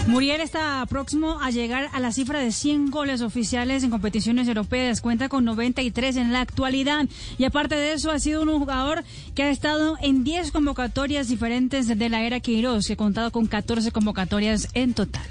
Muriel 0.07 0.41
está 0.41 0.85
próximo 0.87 1.41
a 1.41 1.51
llegar 1.51 1.89
a 1.93 2.01
la 2.01 2.13
cifra 2.13 2.41
de 2.41 2.51
100 2.51 2.91
goles 2.91 3.21
oficiales 3.21 3.85
en 3.85 3.91
competiciones 3.91 4.49
europeas. 4.49 5.01
Cuenta 5.01 5.29
con 5.29 5.45
93 5.45 6.17
en 6.17 6.33
la 6.33 6.41
actualidad. 6.41 7.07
Y 7.39 7.45
aparte 7.45 7.77
de 7.77 7.93
eso, 7.93 8.11
ha 8.11 8.19
sido 8.19 8.43
un 8.43 8.59
jugador 8.59 9.05
que 9.35 9.45
ha 9.45 9.51
estado 9.51 9.97
en 10.01 10.25
10 10.25 10.51
convocatorias 10.53 11.29
diferentes 11.29 11.87
de 11.87 12.09
la 12.09 12.23
era 12.23 12.41
Queiroz, 12.41 12.87
que 12.87 12.95
ha 12.95 12.97
contado 12.97 13.31
con 13.31 13.47
14 13.47 13.93
convocatorias 13.93 14.69
en 14.75 14.95
total. 14.95 15.27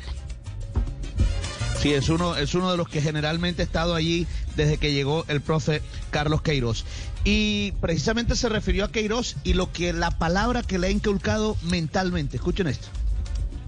Sí, 1.79 1.93
es 1.93 2.09
uno, 2.09 2.35
es 2.35 2.53
uno 2.55 2.71
de 2.71 2.77
los 2.77 2.89
que 2.89 3.01
generalmente 3.01 3.61
ha 3.61 3.65
estado 3.65 3.95
allí 3.95 4.27
desde 4.55 4.77
que 4.77 4.93
llegó 4.93 5.25
el 5.29 5.41
profe 5.41 5.81
Carlos 6.11 6.41
Queiroz. 6.41 6.85
Y 7.23 7.73
precisamente 7.81 8.35
se 8.35 8.49
refirió 8.49 8.85
a 8.85 8.91
Queiroz 8.91 9.35
y 9.43 9.53
lo 9.53 9.71
que 9.71 9.93
la 9.93 10.11
palabra 10.11 10.61
que 10.61 10.77
le 10.77 10.87
ha 10.87 10.91
inculcado 10.91 11.57
mentalmente. 11.63 12.37
Escuchen 12.37 12.67
esto 12.67 12.89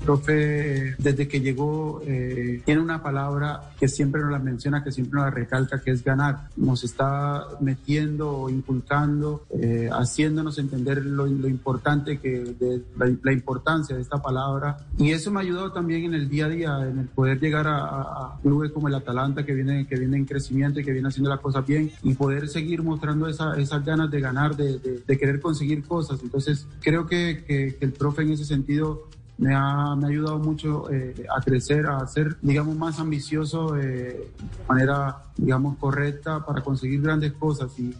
profe, 0.02 0.96
desde 0.98 1.28
que 1.28 1.40
llegó, 1.40 2.02
eh, 2.06 2.62
tiene 2.66 2.82
una 2.82 3.02
palabra 3.02 3.74
que 3.80 3.88
siempre 3.88 4.22
nos 4.22 4.32
la 4.32 4.40
menciona, 4.40 4.84
que 4.84 4.92
siempre 4.92 5.16
nos 5.16 5.26
la 5.26 5.32
recalca, 5.32 5.82
que 5.82 5.92
es 5.92 6.04
ganar. 6.04 6.50
Nos 6.58 6.84
está 6.84 7.46
metiendo, 7.60 8.50
inculcando, 8.50 9.46
eh, 9.50 9.90
haciéndonos 9.92 10.58
entender 10.58 11.06
lo, 11.06 11.28
importante 11.28 12.20
que, 12.20 12.56
de, 12.60 12.82
la, 12.98 13.32
importancia 13.32 13.96
de 13.96 14.02
esta 14.02 14.22
palabra. 14.22 14.78
Y 14.98 15.12
eso 15.12 15.32
me 15.32 15.40
ha 15.40 15.44
ayudado 15.44 15.72
también 15.72 16.06
en 16.06 16.14
el 16.14 16.30
día 16.30 16.46
a 16.46 16.50
día, 16.50 16.88
en 16.88 17.00
el 17.00 17.08
poder 17.08 17.40
llegar 17.40 17.68
a, 17.68 18.38
clubes 18.42 18.72
como 18.72 18.88
el 18.88 18.96
Atalanta, 18.96 19.46
que 19.46 19.54
viene, 19.54 19.88
que 19.88 19.98
viene 19.98 20.18
en 20.18 20.26
crecimiento 20.26 20.80
y 20.80 20.84
que 20.84 20.92
viene 20.92 21.08
haciendo 21.08 21.30
las 21.30 21.40
cosas 21.40 21.66
bien, 21.66 21.92
y 22.04 22.14
poder 22.14 22.48
seguir 22.48 22.84
mostrando 22.84 23.28
esa, 23.28 23.56
esas 23.58 23.86
ganas 23.86 24.10
de 24.10 24.20
ganar, 24.20 24.56
de, 24.56 24.80
de, 24.80 25.18
querer 25.18 25.40
conseguir 25.40 25.84
cosas. 25.84 26.20
Entonces, 26.24 26.68
creo 26.82 27.06
que, 27.06 27.44
que, 27.46 27.76
que 27.76 27.86
el 27.86 27.94
profe 27.94 28.24
en 28.24 28.32
ese 28.32 28.46
sentido 28.46 29.08
me 29.38 29.54
ha, 29.56 29.96
me 29.96 30.06
ha 30.06 30.10
ayudado 30.10 30.40
mucho 30.40 30.92
eh, 30.92 31.26
a 31.36 31.42
crecer, 31.42 31.88
a 31.88 32.06
ser, 32.08 32.38
digamos, 32.42 32.76
más 32.76 33.00
ambicioso 33.00 33.76
eh, 33.78 33.82
de 33.82 34.32
manera, 34.68 35.24
digamos, 35.36 35.78
correcta 35.78 36.46
para 36.46 36.62
conseguir 36.62 37.02
grandes 37.02 37.34
cosas. 37.34 37.72
Y, 37.80 37.94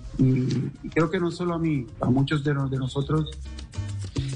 creo 0.94 1.10
que 1.10 1.20
no 1.20 1.32
solo 1.32 1.56
a 1.56 1.60
mí, 1.60 1.88
a 2.00 2.10
muchos 2.10 2.44
de, 2.44 2.54
de 2.54 2.78
nosotros 2.78 3.30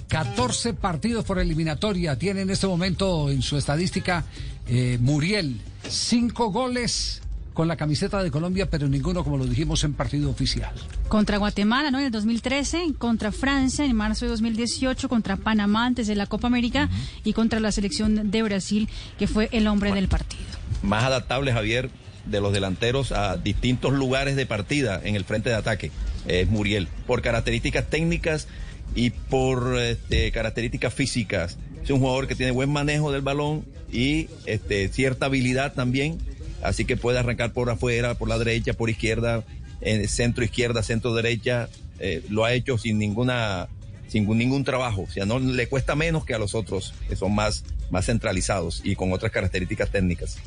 14 0.07 0.73
partidos 0.73 1.25
por 1.25 1.39
eliminatoria 1.39 2.17
tiene 2.17 2.41
en 2.41 2.49
este 2.49 2.67
momento 2.67 3.29
en 3.29 3.41
su 3.41 3.57
estadística 3.57 4.23
eh, 4.67 4.97
Muriel. 5.01 5.61
5 5.87 6.51
goles, 6.51 7.21
con 7.55 7.67
la 7.67 7.77
camiseta 7.77 8.21
de 8.21 8.29
Colombia, 8.29 8.69
pero 8.69 8.87
ninguno, 8.87 9.23
como 9.23 9.37
lo 9.37 9.45
dijimos, 9.45 9.83
en 9.83 9.93
partido 9.93 10.29
oficial. 10.29 10.75
Contra 11.07 11.37
Guatemala, 11.37 11.89
¿no? 11.89 11.97
En 11.97 12.05
el 12.05 12.11
2013, 12.11 12.93
contra 12.99 13.31
Francia 13.31 13.83
en 13.85 13.95
marzo 13.95 14.25
de 14.25 14.31
2018, 14.31 15.09
contra 15.09 15.37
Panamá 15.37 15.87
antes 15.87 16.05
de 16.05 16.15
la 16.15 16.27
Copa 16.27 16.47
América 16.47 16.89
y 17.23 17.33
contra 17.33 17.59
la 17.59 17.71
selección 17.71 18.29
de 18.29 18.43
Brasil, 18.43 18.89
que 19.17 19.25
fue 19.25 19.49
el 19.51 19.65
hombre 19.67 19.91
del 19.93 20.07
partido. 20.07 20.43
Más 20.83 21.05
adaptable, 21.05 21.53
Javier, 21.53 21.89
de 22.25 22.41
los 22.41 22.53
delanteros 22.53 23.11
a 23.11 23.37
distintos 23.37 23.93
lugares 23.93 24.35
de 24.35 24.45
partida 24.45 24.99
en 25.03 25.15
el 25.15 25.23
frente 25.23 25.49
de 25.49 25.55
ataque 25.55 25.91
es 26.27 26.49
Muriel, 26.49 26.87
por 27.07 27.21
características 27.21 27.89
técnicas 27.89 28.47
y 28.95 29.11
por 29.11 29.79
este, 29.79 30.31
características 30.31 30.93
físicas. 30.93 31.57
Es 31.83 31.89
un 31.89 31.99
jugador 31.99 32.27
que 32.27 32.35
tiene 32.35 32.51
buen 32.51 32.71
manejo 32.71 33.11
del 33.11 33.21
balón 33.21 33.65
y 33.91 34.27
este, 34.45 34.87
cierta 34.89 35.27
habilidad 35.27 35.73
también 35.73 36.17
así 36.61 36.85
que 36.85 36.97
puede 36.97 37.19
arrancar 37.19 37.53
por 37.53 37.69
afuera, 37.69 38.15
por 38.15 38.29
la 38.29 38.37
derecha, 38.37 38.73
por 38.73 38.89
izquierda, 38.89 39.43
en 39.81 40.07
centro 40.07 40.43
izquierda, 40.43 40.83
centro 40.83 41.13
derecha, 41.13 41.69
eh, 41.99 42.23
lo 42.29 42.45
ha 42.45 42.53
hecho 42.53 42.77
sin 42.77 42.97
ninguna 42.97 43.67
sin 44.07 44.27
ningún 44.37 44.63
trabajo, 44.63 45.01
o 45.01 45.11
sea, 45.11 45.25
no 45.25 45.39
le 45.39 45.67
cuesta 45.67 45.95
menos 45.95 46.25
que 46.25 46.33
a 46.33 46.37
los 46.37 46.55
otros 46.55 46.93
que 47.09 47.15
son 47.15 47.33
más 47.33 47.63
más 47.89 48.05
centralizados 48.05 48.81
y 48.83 48.95
con 48.95 49.11
otras 49.11 49.31
características 49.31 49.89
técnicas. 49.89 50.37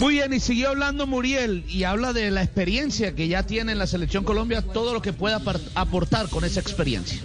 Muy 0.00 0.14
bien, 0.14 0.32
y 0.32 0.40
siguió 0.40 0.70
hablando 0.70 1.06
Muriel 1.06 1.64
y 1.68 1.84
habla 1.84 2.12
de 2.12 2.30
la 2.30 2.42
experiencia 2.42 3.14
que 3.14 3.28
ya 3.28 3.44
tiene 3.44 3.72
en 3.72 3.78
la 3.78 3.86
selección 3.86 4.24
Colombia, 4.24 4.62
todo 4.62 4.92
lo 4.92 5.02
que 5.02 5.12
pueda 5.12 5.40
aportar 5.74 6.28
con 6.28 6.44
esa 6.44 6.60
experiencia 6.60 7.20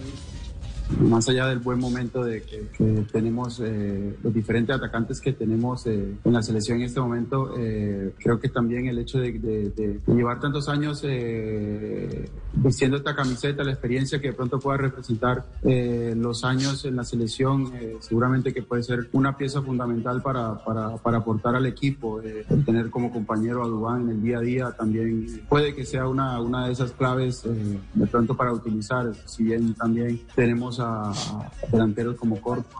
más 0.99 1.29
allá 1.29 1.47
del 1.47 1.59
buen 1.59 1.79
momento 1.79 2.23
de 2.23 2.41
que, 2.43 2.67
tenemos 3.11 3.59
eh, 3.63 4.15
los 4.23 4.33
diferentes 4.33 4.75
atacantes 4.75 5.21
que 5.21 5.33
tenemos 5.33 5.85
eh, 5.87 6.15
en 6.23 6.33
la 6.33 6.41
selección 6.41 6.79
en 6.79 6.85
este 6.85 6.99
momento, 6.99 7.53
eh, 7.57 8.13
creo 8.17 8.39
que 8.39 8.49
también 8.49 8.87
el 8.87 8.99
hecho 8.99 9.19
de, 9.19 10.01
llevar 10.07 10.39
tantos 10.39 10.67
años 10.69 11.03
vistiendo 12.53 12.97
esta 12.97 13.15
camiseta, 13.15 13.63
la 13.63 13.71
experiencia 13.71 14.19
que 14.19 14.27
de 14.29 14.33
pronto 14.33 14.59
pueda 14.59 14.77
representar 14.77 15.45
los 15.63 16.43
años 16.43 16.85
en 16.85 16.95
la 16.95 17.03
selección, 17.03 17.71
seguramente 17.99 18.53
que 18.53 18.63
puede 18.63 18.83
ser 18.83 19.09
una 19.13 19.37
pieza 19.37 19.61
fundamental 19.61 20.21
para, 20.21 20.63
para, 20.63 20.97
para 20.97 21.17
aportar 21.17 21.55
al 21.55 21.65
equipo, 21.65 22.21
tener 22.65 22.89
como 22.89 23.11
compañero 23.11 23.63
a 23.63 23.67
Dubán 23.67 24.03
en 24.03 24.09
el 24.09 24.23
día 24.23 24.37
a 24.37 24.41
día 24.41 24.71
también 24.71 25.41
puede 25.47 25.75
que 25.75 25.85
sea 25.85 26.07
una, 26.07 26.39
una 26.41 26.67
de 26.67 26.73
esas 26.73 26.91
claves 26.91 27.43
de 27.43 28.07
pronto 28.07 28.35
para 28.35 28.51
utilizar, 28.51 29.13
si 29.25 29.43
bien 29.43 29.73
también 29.75 30.21
tenemos 30.35 30.79
a, 30.79 30.86
delanteros 31.71 32.15
como 32.15 32.39
Corto, 32.41 32.75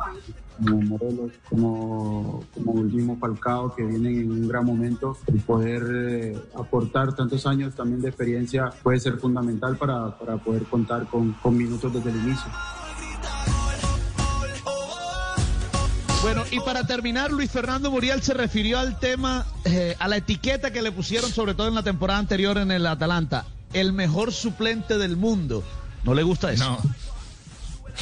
como 0.58 0.82
Morelos, 0.82 1.32
como, 1.50 2.44
como 2.54 2.80
el 2.80 2.92
mismo 2.92 3.18
Falcao, 3.18 3.76
que 3.76 3.84
vienen 3.84 4.20
en 4.22 4.32
un 4.32 4.48
gran 4.48 4.66
momento. 4.66 5.18
El 5.28 5.40
poder 5.42 5.84
eh, 5.90 6.38
aportar 6.56 7.14
tantos 7.16 7.46
años 7.46 7.76
también 7.76 8.02
de 8.02 8.10
experiencia 8.10 8.72
puede 8.84 9.00
ser 9.00 9.18
fundamental 9.18 9.78
para, 9.78 10.18
para 10.18 10.38
poder 10.38 10.64
contar 10.64 11.08
con, 11.08 11.34
con 11.34 11.56
minutos 11.56 11.94
desde 11.94 12.10
el 12.10 12.16
inicio. 12.18 12.52
Bueno, 16.24 16.44
y 16.52 16.60
para 16.60 16.86
terminar, 16.86 17.32
Luis 17.32 17.50
Fernando 17.52 17.90
Muriel 17.92 18.22
se 18.22 18.34
refirió 18.34 18.80
al 18.80 19.00
tema, 19.00 19.46
eh, 19.66 19.96
a 20.00 20.08
la 20.08 20.18
etiqueta 20.18 20.72
que 20.72 20.82
le 20.82 20.92
pusieron, 20.92 21.30
sobre 21.32 21.54
todo 21.54 21.68
en 21.68 21.76
la 21.76 21.84
temporada 21.84 22.20
anterior 22.20 22.58
en 22.58 22.72
el 22.72 22.86
Atalanta, 22.86 23.46
el 23.72 23.94
mejor 23.94 24.34
suplente 24.34 24.98
del 24.98 25.16
mundo. 25.16 25.64
¿No 26.04 26.14
le 26.14 26.24
gusta 26.24 26.52
eso? 26.52 26.66
No. 26.66 26.80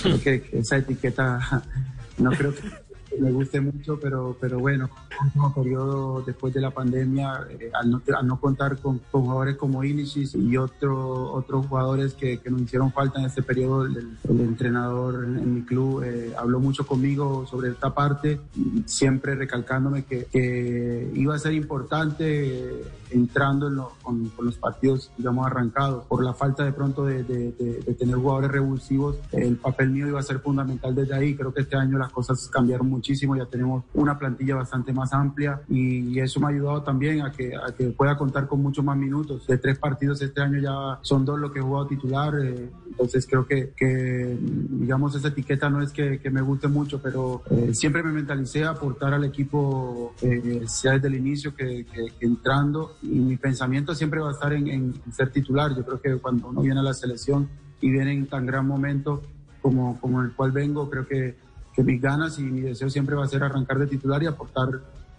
Creo 0.01 0.21
que 0.21 0.43
esa 0.53 0.77
etiqueta 0.77 1.39
no 2.17 2.31
creo 2.31 2.53
que 2.53 2.84
me 3.19 3.31
guste 3.31 3.61
mucho, 3.61 3.99
pero, 3.99 4.35
pero 4.39 4.59
bueno, 4.59 4.89
último 5.23 5.53
periodo 5.53 6.21
después 6.21 6.53
de 6.53 6.61
la 6.61 6.71
pandemia, 6.71 7.47
eh, 7.49 7.71
al, 7.73 8.01
no, 8.27 8.39
contar 8.39 8.77
con, 8.77 8.99
jugadores 9.11 9.55
como 9.55 9.83
Inicis 9.83 10.35
y 10.35 10.57
otro, 10.57 11.31
otros 11.33 11.67
jugadores 11.67 12.13
que, 12.13 12.39
que, 12.39 12.49
nos 12.49 12.61
hicieron 12.61 12.91
falta 12.91 13.19
en 13.19 13.25
este 13.25 13.41
periodo, 13.41 13.85
el, 13.85 14.17
entrenador 14.27 15.25
en, 15.25 15.55
mi 15.55 15.61
club 15.63 16.03
eh, 16.03 16.33
habló 16.37 16.59
mucho 16.59 16.85
conmigo 16.85 17.45
sobre 17.47 17.69
esta 17.69 17.93
parte, 17.93 18.39
siempre 18.85 19.35
recalcándome 19.35 20.03
que, 20.05 20.25
que 20.25 21.11
iba 21.15 21.35
a 21.35 21.39
ser 21.39 21.53
importante 21.53 22.69
eh, 22.69 22.83
entrando 23.11 23.67
en 23.67 23.75
con, 24.01 24.29
con, 24.29 24.45
los 24.45 24.57
partidos, 24.57 25.11
digamos, 25.17 25.45
arrancados. 25.45 26.05
Por 26.05 26.23
la 26.23 26.33
falta 26.33 26.63
de 26.63 26.71
pronto 26.71 27.05
de, 27.05 27.23
de, 27.23 27.95
tener 27.97 28.15
jugadores 28.15 28.51
revulsivos, 28.51 29.17
el 29.31 29.55
papel 29.57 29.89
mío 29.89 30.07
iba 30.07 30.19
a 30.19 30.23
ser 30.23 30.39
fundamental 30.39 30.93
desde 30.93 31.13
ahí. 31.13 31.35
Creo 31.35 31.53
que 31.53 31.61
este 31.61 31.75
año 31.75 31.97
las 31.97 32.11
cosas 32.11 32.47
cambiaron 32.49 32.89
muchísimo, 33.05 33.35
ya 33.35 33.45
tenemos 33.45 33.83
una 33.93 34.17
plantilla 34.17 34.55
bastante 34.55 34.91
más 34.91 35.13
amplia 35.13 35.61
y 35.69 36.19
eso 36.19 36.39
me 36.39 36.47
ha 36.47 36.49
ayudado 36.49 36.81
también 36.81 37.21
a 37.21 37.31
que, 37.31 37.55
a 37.55 37.71
que 37.71 37.89
pueda 37.91 38.17
contar 38.17 38.47
con 38.47 38.63
muchos 38.63 38.83
más 38.83 38.97
minutos. 38.97 39.45
De 39.45 39.59
tres 39.59 39.77
partidos 39.77 40.23
este 40.23 40.41
año 40.41 40.59
ya 40.59 40.97
son 41.03 41.23
dos 41.23 41.39
los 41.39 41.51
que 41.51 41.59
he 41.59 41.61
jugado 41.61 41.85
titular, 41.85 42.33
eh, 42.41 42.67
entonces 42.89 43.27
creo 43.29 43.45
que, 43.45 43.73
que, 43.77 44.35
digamos, 44.41 45.13
esa 45.15 45.27
etiqueta 45.27 45.69
no 45.69 45.83
es 45.83 45.91
que, 45.91 46.19
que 46.19 46.31
me 46.31 46.41
guste 46.41 46.67
mucho, 46.67 46.99
pero 46.99 47.43
eh, 47.51 47.75
siempre 47.75 48.01
me 48.01 48.11
mentalicé 48.11 48.63
a 48.63 48.71
aportar 48.71 49.13
al 49.13 49.23
equipo, 49.23 50.15
eh, 50.23 50.63
sea 50.65 50.93
desde 50.93 51.09
el 51.09 51.15
inicio 51.15 51.55
que, 51.55 51.85
que, 51.85 52.25
entrando 52.25 52.95
y 53.03 53.19
mi 53.19 53.37
pensamiento 53.37 53.93
siempre 53.93 54.19
va 54.19 54.29
a 54.29 54.33
estar 54.33 54.51
en, 54.51 54.67
en, 54.67 54.93
ser 55.11 55.29
titular. 55.29 55.75
Yo 55.75 55.85
creo 55.85 56.01
que 56.01 56.15
cuando 56.17 56.47
uno 56.47 56.61
viene 56.61 56.79
a 56.79 56.83
la 56.83 56.93
selección 56.95 57.47
y 57.81 57.91
viene 57.91 58.13
en 58.13 58.25
tan 58.25 58.47
gran 58.47 58.65
momento 58.65 59.21
como, 59.61 59.99
como 59.99 60.21
el 60.23 60.31
cual 60.33 60.51
vengo, 60.51 60.89
creo 60.89 61.07
que, 61.07 61.44
que 61.75 61.83
mis 61.83 62.01
ganas 62.01 62.39
y 62.39 62.43
mi 62.43 62.61
deseo 62.61 62.89
siempre 62.89 63.15
va 63.15 63.25
a 63.25 63.27
ser 63.27 63.43
arrancar 63.43 63.79
de 63.79 63.87
titular 63.87 64.23
y 64.23 64.27
aportar 64.27 64.69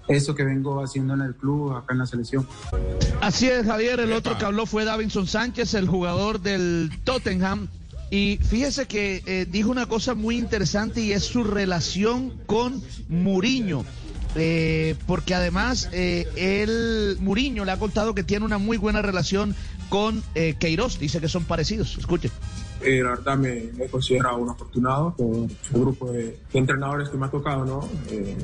eso 0.09 0.35
que 0.35 0.45
vengo 0.45 0.83
haciendo 0.83 1.15
en 1.15 1.23
el 1.23 1.35
club, 1.35 1.75
acá 1.75 1.93
en 1.93 1.99
la 1.99 2.07
selección. 2.07 2.47
Así 3.21 3.49
es, 3.49 3.67
Javier. 3.67 4.01
El 4.01 4.13
otro 4.13 4.39
que 4.39 4.45
habló 4.45 4.67
fue 4.67 4.85
Davinson 4.85 5.27
Sánchez, 5.27 5.75
el 5.75 5.89
jugador 5.89 6.41
del 6.41 6.91
Tottenham. 7.05 7.69
Y 8.11 8.39
fíjese 8.41 8.87
que 8.87 9.23
eh, 9.27 9.47
dijo 9.51 9.71
una 9.71 9.87
cosa 9.87 10.15
muy 10.15 10.39
interesante 10.39 11.01
y 11.01 11.13
es 11.13 11.25
su 11.25 11.43
relación 11.43 12.33
con 12.47 12.81
Muriño. 13.09 13.85
Eh, 14.39 14.97
porque 15.07 15.35
además 15.35 15.89
eh, 15.93 16.29
el 16.37 17.17
Muriño 17.21 17.65
le 17.65 17.73
ha 17.73 17.79
contado 17.79 18.15
que 18.15 18.23
tiene 18.23 18.45
una 18.45 18.59
muy 18.59 18.77
buena 18.77 19.01
relación 19.01 19.57
con 19.89 20.23
eh, 20.35 20.55
Queiroz. 20.59 20.99
Dice 20.99 21.21
que 21.21 21.29
son 21.29 21.45
parecidos. 21.45 21.97
Escuche. 21.99 22.31
Eh, 22.83 23.03
la 23.03 23.11
verdad 23.11 23.37
me, 23.37 23.71
he 23.79 23.89
considerado 23.91 24.37
un 24.39 24.51
afortunado 24.51 25.15
por 25.17 25.35
el 25.37 25.81
grupo 25.81 26.13
de, 26.13 26.39
entrenadores 26.53 27.09
que 27.09 27.17
me 27.17 27.27
ha 27.27 27.31
tocado, 27.31 27.65
¿no? 27.65 27.89
Eh, 28.11 28.37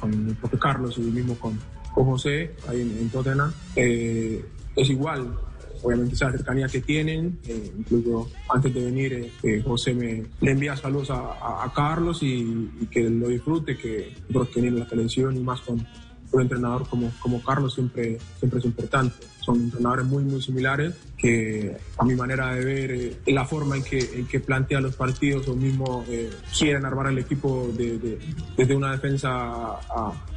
con 0.00 0.12
el 0.12 0.36
propio 0.36 0.58
Carlos 0.58 0.98
y 0.98 1.02
mismo 1.02 1.34
con, 1.38 1.58
con 1.94 2.04
José 2.04 2.54
ahí 2.68 2.80
en, 2.80 3.08
Tottenham. 3.10 3.52
Eh, 3.76 4.44
es 4.76 4.90
igual, 4.90 5.34
obviamente 5.82 6.14
esa 6.14 6.30
cercanía 6.30 6.68
que 6.68 6.80
tienen, 6.80 7.38
eh, 7.46 7.72
incluso 7.78 8.28
antes 8.48 8.74
de 8.74 8.84
venir 8.84 9.32
José 9.64 9.94
me 9.94 10.24
le 10.40 10.50
envía 10.50 10.76
saludos 10.76 11.10
a, 11.10 11.64
a, 11.64 11.72
Carlos 11.72 12.18
y, 12.22 12.68
que 12.90 13.08
lo 13.08 13.28
disfrute, 13.28 13.76
que 13.76 14.12
nosotros 14.28 14.50
tenemos 14.54 14.80
la 14.80 14.88
televisión 14.88 15.36
y 15.36 15.40
más 15.40 15.60
con 15.60 15.86
un 16.34 16.42
entrenador 16.42 16.88
como, 16.88 17.12
como 17.20 17.42
Carlos 17.42 17.74
siempre, 17.74 18.18
siempre 18.38 18.58
es 18.58 18.64
importante. 18.64 19.14
Son 19.40 19.56
entrenadores 19.60 20.04
muy, 20.06 20.24
muy 20.24 20.42
similares 20.42 20.94
que 21.16 21.76
a 21.96 22.04
mi 22.04 22.14
manera 22.14 22.54
de 22.54 22.64
ver 22.64 22.90
eh, 22.90 23.16
la 23.26 23.44
forma 23.44 23.76
en 23.76 23.84
que, 23.84 23.98
en 23.98 24.26
que 24.26 24.40
plantea 24.40 24.80
los 24.80 24.96
partidos 24.96 25.48
o 25.48 25.54
mismo 25.54 26.04
eh, 26.08 26.30
quieren 26.58 26.84
armar 26.84 27.06
el 27.06 27.18
equipo 27.18 27.68
de, 27.76 28.18
desde 28.56 28.76
una 28.76 28.92
defensa 28.92 29.78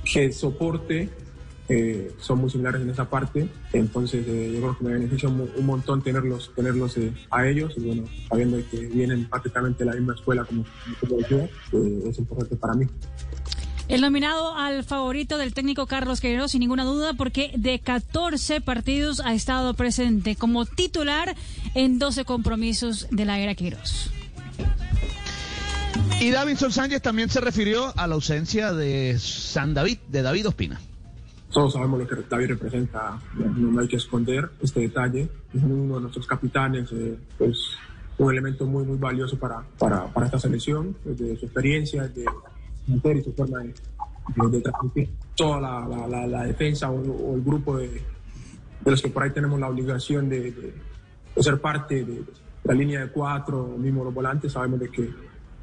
que 0.04 0.32
soporte 0.32 1.10
eh, 1.70 2.14
son 2.20 2.40
muy 2.40 2.50
similares 2.50 2.82
en 2.82 2.90
esa 2.90 3.10
parte. 3.10 3.50
Entonces, 3.74 4.26
eh, 4.28 4.52
yo 4.54 4.60
creo 4.60 4.78
que 4.78 4.84
me 4.86 4.94
beneficia 4.94 5.28
un, 5.30 5.50
un 5.56 5.66
montón 5.66 6.02
tenerlos, 6.02 6.52
tenerlos 6.56 6.98
eh, 6.98 7.12
a 7.30 7.48
ellos. 7.48 7.74
Y 7.78 7.82
bueno, 7.82 8.04
sabiendo 8.30 8.58
que 8.72 8.86
vienen 8.88 9.28
prácticamente 9.30 9.84
de 9.84 9.90
la 9.92 9.96
misma 9.96 10.14
escuela 10.14 10.46
como, 10.46 10.66
como 11.00 11.20
yo, 11.28 11.40
eh, 11.40 12.04
es 12.10 12.20
importante 12.20 12.56
para 12.56 12.74
mí. 12.74 12.86
El 13.88 14.02
nominado 14.02 14.54
al 14.54 14.84
favorito 14.84 15.38
del 15.38 15.54
técnico 15.54 15.88
Carlos 15.88 16.20
Queiroz, 16.20 16.52
sin 16.52 16.60
ninguna 16.60 16.84
duda, 16.84 17.14
porque 17.14 17.54
de 17.56 17.80
14 17.80 18.60
partidos 18.60 19.22
ha 19.22 19.34
estado 19.34 19.74
presente 19.76 20.36
como 20.36 20.66
titular 20.66 21.36
en 21.74 21.98
12 21.98 22.26
compromisos 22.26 23.08
de 23.12 23.24
la 23.24 23.40
era 23.40 23.56
Queiroz. 23.56 24.12
Y 26.20 26.32
Davinson 26.32 26.74
Sánchez 26.74 27.02
también 27.02 27.30
se 27.30 27.40
refirió 27.40 27.98
a 27.98 28.08
la 28.08 28.16
ausencia 28.16 28.74
de 28.74 29.18
San 29.20 29.74
David, 29.74 30.00
de 30.10 30.22
David 30.22 30.50
Ospina. 30.50 30.82
Todos 31.54 31.74
sabemos 31.74 32.00
lo 32.00 32.08
que 32.08 32.16
David 32.30 32.48
representa, 32.48 33.18
no, 33.36 33.80
hay 33.80 33.88
que 33.88 33.96
esconder 33.96 34.50
este 34.62 34.82
detalle. 34.82 35.30
Es 35.54 35.64
uno 35.64 35.96
de 35.96 36.02
nuestros 36.02 36.28
capitanes, 36.28 36.92
eh, 36.92 37.18
pues 37.38 37.58
un 38.18 38.32
elemento 38.32 38.66
muy, 38.66 38.84
muy 38.84 38.98
valioso 38.98 39.40
para, 39.40 39.64
para, 39.78 40.12
para 40.12 40.26
esta 40.26 40.40
selección, 40.40 40.98
desde 41.06 41.38
su 41.38 41.46
experiencia, 41.46 42.08
de 42.08 42.26
y 42.88 43.24
su 43.24 43.34
forma 43.34 43.60
de, 43.60 43.74
de, 44.50 44.62
transmitir 44.62 45.10
toda 45.36 45.60
la, 45.60 45.88
la, 45.88 46.08
la, 46.08 46.28
la 46.28 46.44
defensa 46.44 46.90
o, 46.90 47.00
o, 47.00 47.36
el 47.36 47.42
grupo 47.44 47.78
de, 47.78 47.88
de, 47.90 48.92
los 48.92 49.02
que 49.02 49.10
por 49.10 49.24
ahí 49.24 49.32
tenemos 49.32 49.60
la 49.60 49.70
obligación 49.70 50.30
de, 50.30 50.52
de 50.52 51.44
ser 51.44 51.60
parte 51.60 52.04
de 52.06 52.24
la 52.64 52.74
línea 52.74 53.02
de 53.02 53.12
cuatro, 53.12 53.76
mismo 53.78 54.04
los 54.04 54.14
volantes, 54.14 54.54
sabemos 54.54 54.80
de 54.80 54.90
que 54.90 55.10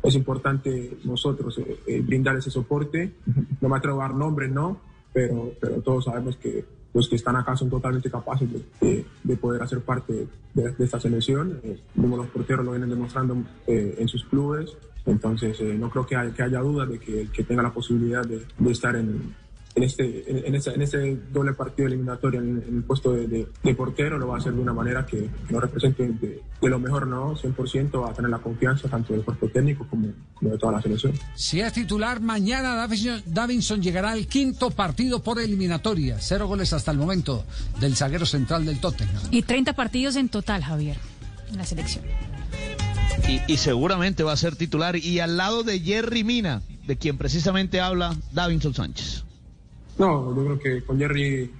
es 0.02 0.14
importante 0.14 0.98
nosotros 1.04 1.58
eh, 1.58 1.80
eh, 1.86 2.02
brindar 2.02 2.36
ese 2.36 2.50
soporte. 2.50 3.14
No 3.60 3.68
me 3.70 3.76
atrevo 3.76 4.02
a 4.02 4.08
dar 4.08 4.14
nombres, 4.14 4.50
¿no? 4.50 4.78
Pero, 5.12 5.52
pero 5.60 5.80
todos 5.80 6.04
sabemos 6.04 6.36
que 6.36 6.64
los 6.92 7.08
que 7.08 7.16
están 7.16 7.36
acá 7.36 7.56
son 7.56 7.70
totalmente 7.70 8.10
capaces 8.10 8.48
de, 8.52 8.62
de, 8.80 9.06
de 9.22 9.36
poder 9.36 9.62
hacer 9.62 9.80
parte 9.80 10.28
de, 10.52 10.72
de 10.72 10.84
esta 10.84 11.00
selección. 11.00 11.58
Eh, 11.62 11.80
como 11.96 12.16
los 12.18 12.26
porteros 12.28 12.64
lo 12.64 12.72
vienen 12.72 12.90
demostrando 12.90 13.36
eh, 13.66 13.96
en 13.98 14.08
sus 14.08 14.24
clubes. 14.24 14.76
Entonces, 15.06 15.60
eh, 15.60 15.76
no 15.78 15.90
creo 15.90 16.06
que, 16.06 16.16
hay, 16.16 16.30
que 16.32 16.42
haya 16.42 16.60
duda 16.60 16.86
de 16.86 16.98
que, 16.98 17.28
que 17.32 17.44
tenga 17.44 17.62
la 17.62 17.72
posibilidad 17.72 18.24
de, 18.24 18.42
de 18.58 18.72
estar 18.72 18.96
en, 18.96 19.34
en 19.74 19.82
este, 19.82 20.30
en, 20.30 20.46
en, 20.46 20.54
ese, 20.54 20.70
en 20.70 20.82
ese 20.82 21.18
doble 21.32 21.52
partido 21.52 21.88
eliminatorio 21.88 22.40
en, 22.40 22.62
en 22.66 22.76
el 22.76 22.82
puesto 22.84 23.12
de, 23.12 23.26
de, 23.26 23.48
de, 23.62 23.74
portero 23.74 24.18
lo 24.18 24.28
va 24.28 24.36
a 24.36 24.38
hacer 24.38 24.52
de 24.52 24.60
una 24.60 24.72
manera 24.72 25.04
que, 25.04 25.28
que 25.46 25.52
lo 25.52 25.60
represente 25.60 26.06
de, 26.06 26.42
de, 26.60 26.68
lo 26.68 26.78
mejor, 26.78 27.06
¿no? 27.06 27.36
100% 27.36 28.02
va 28.02 28.10
a 28.10 28.14
tener 28.14 28.30
la 28.30 28.38
confianza 28.38 28.88
tanto 28.88 29.12
del 29.12 29.22
cuerpo 29.22 29.48
técnico 29.48 29.86
como, 29.88 30.08
como 30.34 30.52
de 30.52 30.58
toda 30.58 30.72
la 30.72 30.82
selección. 30.82 31.12
Si 31.34 31.60
es 31.60 31.72
titular, 31.72 32.20
mañana 32.20 32.74
Davinson, 32.74 33.22
Davinson 33.26 33.82
llegará 33.82 34.12
al 34.12 34.26
quinto 34.26 34.70
partido 34.70 35.22
por 35.22 35.40
eliminatoria. 35.40 36.18
Cero 36.20 36.46
goles 36.46 36.72
hasta 36.72 36.92
el 36.92 36.98
momento 36.98 37.44
del 37.80 37.96
zaguero 37.96 38.26
central 38.26 38.64
del 38.64 38.80
Tottenham. 38.80 39.22
Y 39.30 39.42
30 39.42 39.72
partidos 39.74 40.16
en 40.16 40.28
total, 40.28 40.62
Javier, 40.62 40.96
en 41.50 41.58
la 41.58 41.64
selección. 41.64 42.04
Y, 43.46 43.56
seguramente 43.56 44.22
va 44.22 44.32
a 44.32 44.36
ser 44.36 44.56
titular. 44.56 44.96
Y 44.96 45.20
al 45.20 45.36
lado 45.36 45.62
de 45.62 45.80
Jerry 45.80 46.24
Mina, 46.24 46.62
de 46.86 46.96
quien 46.96 47.16
precisamente 47.18 47.80
habla 47.80 48.16
Davinson 48.32 48.74
Sánchez. 48.74 49.24
No, 49.98 50.34
yo 50.34 50.44
creo 50.44 50.58
que 50.58 50.84
con 50.84 50.98
Jerry 50.98 51.50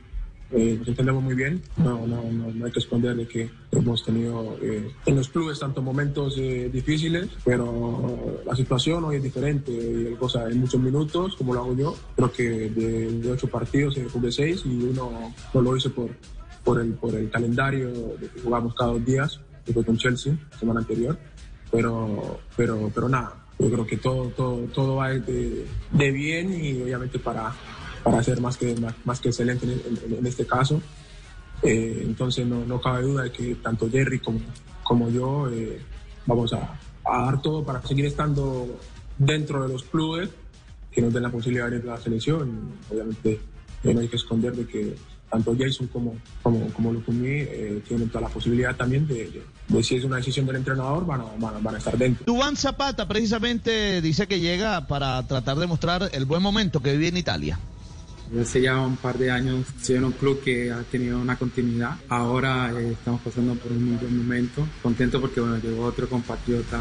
eh, 0.51 0.77
nos 0.79 0.89
entendemos 0.89 1.23
muy 1.23 1.35
bien. 1.35 1.63
No, 1.77 2.07
no, 2.07 2.23
no, 2.31 2.53
no, 2.53 2.67
hay 2.67 2.73
que 2.73 2.81
esconder 2.81 3.17
de 3.17 3.27
que 3.27 3.51
hemos 3.73 4.05
tenido 4.05 4.57
eh, 4.63 4.91
en 5.07 5.17
los 5.17 5.29
clubes 5.29 5.59
tanto 5.59 5.83
momentos 5.83 6.35
eh, 6.39 6.71
difíciles, 6.73 7.29
pero 7.45 8.41
la 8.45 8.55
situación 8.55 9.05
hoy 9.05 9.17
es 9.17 9.23
diferente. 9.23 9.73
Y 9.73 10.15
cosa 10.17 10.49
en 10.49 10.61
muchos 10.61 10.81
minutos, 10.81 11.35
como 11.37 11.55
lo 11.55 11.61
hago 11.61 11.77
yo. 11.77 11.97
Creo 12.17 12.33
que 12.33 12.43
de, 12.71 13.21
de 13.21 13.33
ocho 13.33 13.49
partidos 13.49 13.99
jugué 14.13 14.31
seis 14.31 14.63
y 14.65 14.77
uno 14.85 15.35
no 15.53 15.61
lo 15.61 15.77
hice 15.77 15.91
por, 15.91 16.11
por, 16.63 16.81
el, 16.81 16.93
por 16.95 17.15
el 17.15 17.31
calendario 17.31 17.89
de 18.21 18.29
que 18.29 18.41
jugamos 18.41 18.75
cada 18.75 18.93
dos 18.93 19.05
días, 19.05 19.41
que 19.65 19.73
fue 19.73 19.85
con 19.85 19.97
Chelsea 19.97 20.37
la 20.53 20.59
semana 20.59 20.81
anterior. 20.81 21.19
Pero, 21.75 22.41
pero, 22.57 22.91
pero 22.95 23.09
nada, 23.09 23.35
yo 23.59 23.71
creo 23.71 23.87
que 23.87 23.97
todo, 23.97 24.29
todo, 24.29 24.59
todo 24.73 24.97
va 24.97 25.11
de, 25.11 25.67
de 25.91 26.11
bien 26.13 26.53
y 26.53 26.81
obviamente 26.83 27.19
para 27.19 27.53
para 28.05 28.23
ser 28.23 28.41
más 28.41 28.57
que, 28.57 28.77
más, 28.77 28.95
más 29.05 29.19
que 29.19 29.31
excelente 29.31 29.67
en, 29.67 30.27
este 30.27 30.47
caso. 30.47 30.81
Eh, 31.63 32.03
entonces 32.05 32.47
no, 32.47 32.65
no, 32.65 32.81
cabe 32.81 33.03
duda 33.03 33.25
de 33.25 33.33
que 33.33 33.55
tanto 33.57 33.91
Jerry 33.91 34.21
como, 34.21 34.41
como 34.83 35.09
yo 35.09 35.51
eh, 35.51 35.81
vamos 36.27 36.53
a, 36.53 36.79
a, 37.05 37.25
dar 37.25 37.41
todo 37.41 37.65
para 37.65 37.81
seguir 37.83 38.05
estando 38.05 38.79
dentro 39.17 39.63
de 39.63 39.73
los 39.73 39.85
clubes 39.85 40.29
que 40.93 41.01
nos 41.01 41.15
den 41.15 41.23
la 41.23 41.31
posibilidad 41.31 41.71
de 41.71 41.79
ir 41.79 41.83
a 41.89 41.95
la 41.95 42.01
selección. 42.01 42.75
Obviamente 42.91 43.41
eh, 43.83 43.95
no 43.95 44.01
hay 44.01 44.09
que 44.09 44.17
esconder 44.17 44.55
de 44.55 44.67
que 44.67 44.95
tanto 45.35 45.57
Jason 45.59 45.89
como, 45.89 46.15
como, 46.43 46.69
como 46.73 46.93
Lukumi 46.93 47.27
eh, 47.29 47.83
tienen 47.89 48.09
toda 48.09 48.23
la 48.23 48.29
posibilidad 48.29 48.77
también 48.77 49.07
de, 49.09 49.43
si 49.83 49.97
es 49.97 50.05
una 50.05 50.17
decisión 50.17 50.47
del 50.47 50.57
entrenador, 50.57 51.05
van 51.05 51.23
a, 51.23 51.25
van 51.39 51.57
a, 51.57 51.59
van 51.59 51.75
a 51.75 51.79
estar 51.79 51.99
dentro. 51.99 52.25
Dubán 52.25 52.57
Zapata 52.57 53.09
precisamente 53.09 54.01
dice 54.01 54.29
que 54.29 54.39
llega 54.39 54.87
para 54.87 55.27
tratar 55.27 55.57
de 55.57 55.67
mostrar 55.67 56.09
el 56.13 56.25
buen 56.25 56.41
momento 56.41 56.81
que 56.81 56.93
vive 56.93 57.09
en 57.09 57.17
Italia. 57.17 57.59
Hace 58.41 58.63
ya 58.63 58.81
un 58.81 58.97
par 58.97 59.19
de 59.19 59.31
años 59.31 59.67
estoy 59.77 59.97
en 59.97 60.05
un 60.05 60.13
club 60.13 60.43
que 60.43 60.73
ha 60.73 60.83
tenido 60.83 61.21
una 61.21 61.37
continuidad. 61.37 61.97
Ahora 62.09 62.73
eh, 62.73 62.93
estamos 62.93 63.21
pasando 63.21 63.55
por 63.55 63.71
un 63.71 63.85
muy 63.85 63.97
buen 63.97 64.17
momento. 64.17 64.67
Contento 64.83 65.21
porque 65.21 65.41
bueno, 65.41 65.59
llegó 65.59 65.85
otro 65.85 66.09
compatriota 66.09 66.81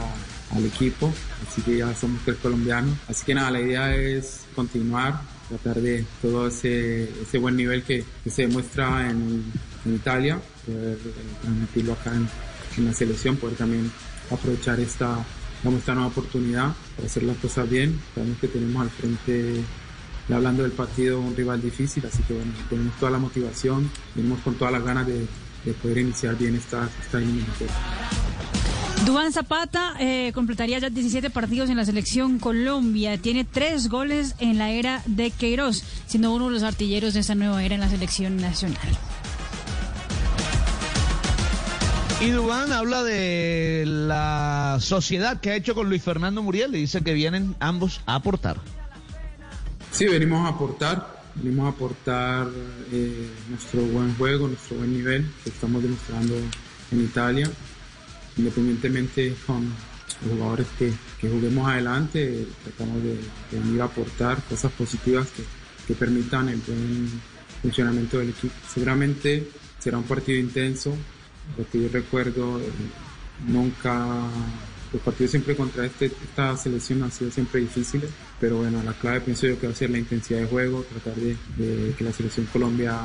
al 0.52 0.66
equipo, 0.66 1.14
así 1.48 1.62
que 1.62 1.78
ya 1.78 1.94
somos 1.96 2.22
tres 2.24 2.38
colombianos. 2.38 2.98
Así 3.08 3.26
que 3.26 3.36
nada, 3.36 3.52
la 3.52 3.62
idea 3.62 3.96
es 3.96 4.46
continuar, 4.56 5.22
tratar 5.50 5.82
de 5.82 6.06
todo 6.22 6.48
ese, 6.48 7.04
ese 7.22 7.38
buen 7.38 7.56
nivel 7.56 7.84
que, 7.84 8.04
se 8.30 8.44
demuestra 8.48 9.10
en, 9.10 9.44
Italia, 9.86 10.40
poder 10.66 10.98
eh, 10.98 11.12
transmitirlo 11.42 11.94
acá 11.94 12.14
en, 12.16 12.28
en, 12.78 12.86
la 12.86 12.94
selección, 12.94 13.36
poder 13.36 13.58
también 13.58 13.92
aprovechar 14.32 14.80
esta, 14.80 15.18
digamos, 15.62 15.82
esta 15.82 15.94
nueva 15.94 16.08
oportunidad 16.08 16.74
para 16.96 17.06
hacer 17.06 17.24
las 17.24 17.36
cosas 17.38 17.70
bien. 17.70 18.00
Sabemos 18.16 18.38
que 18.40 18.48
tenemos 18.48 18.82
al 18.82 18.90
frente 18.90 19.62
hablando 20.32 20.64
del 20.64 20.72
partido, 20.72 21.20
un 21.20 21.36
rival 21.36 21.62
difícil, 21.62 22.06
así 22.06 22.24
que 22.24 22.34
bueno, 22.34 22.52
tenemos 22.70 22.98
toda 23.00 23.12
la 23.12 23.20
motivación, 23.20 23.90
venimos 24.16 24.40
con 24.40 24.56
todas 24.56 24.74
las 24.74 24.84
ganas 24.84 25.08
de, 25.08 25.28
de 25.66 25.74
poder 25.74 25.98
iniciar 26.00 26.38
bien 26.38 26.56
esta, 26.56 26.90
esta 27.02 27.18
eliminatoria. 27.18 27.74
Duan 29.06 29.34
Zapata 29.34 29.96
eh, 30.00 30.32
completaría 30.34 30.80
ya 30.80 30.90
17 30.90 31.30
partidos 31.30 31.70
en 31.70 31.76
la 31.76 31.84
selección 31.84 32.40
Colombia. 32.40 33.18
Tiene 33.18 33.44
tres 33.44 33.90
goles 33.90 34.34
en 34.40 34.58
la 34.58 34.72
era 34.72 35.04
de 35.06 35.30
Queiroz, 35.30 35.84
siendo 36.08 36.34
uno 36.34 36.46
de 36.46 36.52
los 36.52 36.64
artilleros 36.64 37.14
de 37.14 37.20
esta 37.20 37.36
nueva 37.36 37.62
era 37.64 37.76
en 37.76 37.82
la 37.82 37.90
selección 37.90 38.38
nacional. 38.38 38.80
Y 42.22 42.30
Dubán 42.30 42.72
habla 42.72 43.04
de 43.04 43.84
la 43.86 44.78
sociedad 44.80 45.42
que 45.42 45.52
ha 45.52 45.56
hecho 45.58 45.76
con 45.76 45.90
Luis 45.90 46.02
Fernando 46.02 46.42
Muriel 46.42 46.74
y 46.74 46.80
dice 46.80 47.02
que 47.02 47.14
vienen 47.14 47.56
ambos 47.60 48.00
a 48.06 48.16
aportar. 48.16 48.62
Sí, 49.94 50.06
venimos 50.06 50.44
a 50.44 50.50
aportar, 50.50 51.22
venimos 51.36 51.68
a 51.68 51.70
aportar 51.70 52.48
eh, 52.92 53.30
nuestro 53.48 53.84
buen 53.84 54.16
juego, 54.16 54.48
nuestro 54.48 54.78
buen 54.78 54.92
nivel 54.92 55.32
que 55.44 55.52
estamos 55.52 55.84
demostrando 55.84 56.34
en 56.92 57.04
Italia, 57.04 57.48
independientemente 58.36 59.36
con 59.46 59.72
los 60.26 60.36
jugadores 60.36 60.66
que, 60.80 60.92
que 61.22 61.30
juguemos 61.30 61.70
adelante, 61.70 62.48
tratamos 62.64 63.04
de, 63.04 63.20
venir 63.52 63.82
a 63.84 63.86
aportar 63.86 64.42
cosas 64.50 64.72
positivas 64.72 65.28
que, 65.30 65.44
que, 65.86 65.94
permitan 65.94 66.50
el 66.50 66.60
buen 66.66 67.22
funcionamiento 67.62 68.18
del 68.18 68.30
equipo. 68.30 68.56
Seguramente 68.74 69.48
será 69.78 70.00
un 70.00 70.06
partido 70.06 70.40
intenso, 70.40 70.96
lo 71.56 71.70
que 71.70 71.84
yo 71.84 71.90
recuerdo, 71.94 72.60
eh, 72.60 72.64
nunca 73.48 74.24
los 74.94 75.02
partidos 75.02 75.32
siempre 75.32 75.56
contra 75.56 75.86
este, 75.86 76.06
esta 76.06 76.56
selección 76.56 77.04
han 77.04 77.12
sido 77.12 77.32
siempre 77.32 77.62
difíciles, 77.62 78.10
pero 78.40 78.58
bueno, 78.58 78.82
la 78.84 78.94
clave 78.94 79.22
pienso 79.22 79.48
yo 79.48 79.60
que 79.60 79.68
va 79.68 79.74
a 79.74 79.76
ser 79.76 79.90
la 79.90 79.98
intensidad 79.98 80.42
de 80.42 80.46
juego, 80.46 80.84
tratar 80.84 81.16
de, 81.16 81.36
de 81.58 81.94
que 81.96 82.04
la 82.04 82.14
selección 82.14 82.46
Colombia 82.54 83.00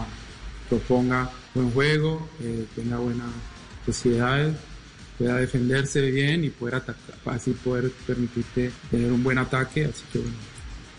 proponga 0.69 1.31
buen 1.55 1.71
juego, 1.71 2.29
eh, 2.41 2.67
tenga 2.77 2.99
buenas 2.99 3.29
sociedades, 3.87 4.55
pueda 5.17 5.37
defenderse 5.37 6.01
bien 6.11 6.45
y 6.45 6.51
poder 6.51 6.77
atacar, 6.77 7.17
así 7.27 7.53
poder 7.53 7.91
permitirte 8.07 8.71
tener 8.91 9.11
un 9.11 9.23
buen 9.25 9.39
ataque, 9.39 9.87
así 9.87 10.05
que 10.13 10.19
bueno, 10.19 10.37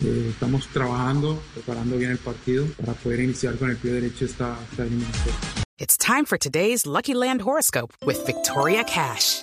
eh, 0.02 0.28
estamos 0.30 0.66
trabajando, 0.68 1.42
preparando 1.54 1.96
bien 1.96 2.10
el 2.10 2.18
partido 2.18 2.66
para 2.78 2.94
poder 2.94 3.20
iniciar 3.20 3.56
con 3.56 3.70
el 3.70 3.76
pie 3.76 3.92
derecho 3.92 4.24
esta, 4.24 4.58
esta 4.70 4.82
eliminatoria. 4.82 5.34
It's 5.78 5.96
time 5.96 6.26
for 6.26 6.36
today's 6.36 6.84
Lucky 6.84 7.14
Land 7.14 7.40
horoscope 7.40 7.94
with 8.04 8.18
Victoria 8.26 8.84
Cash. 8.84 9.42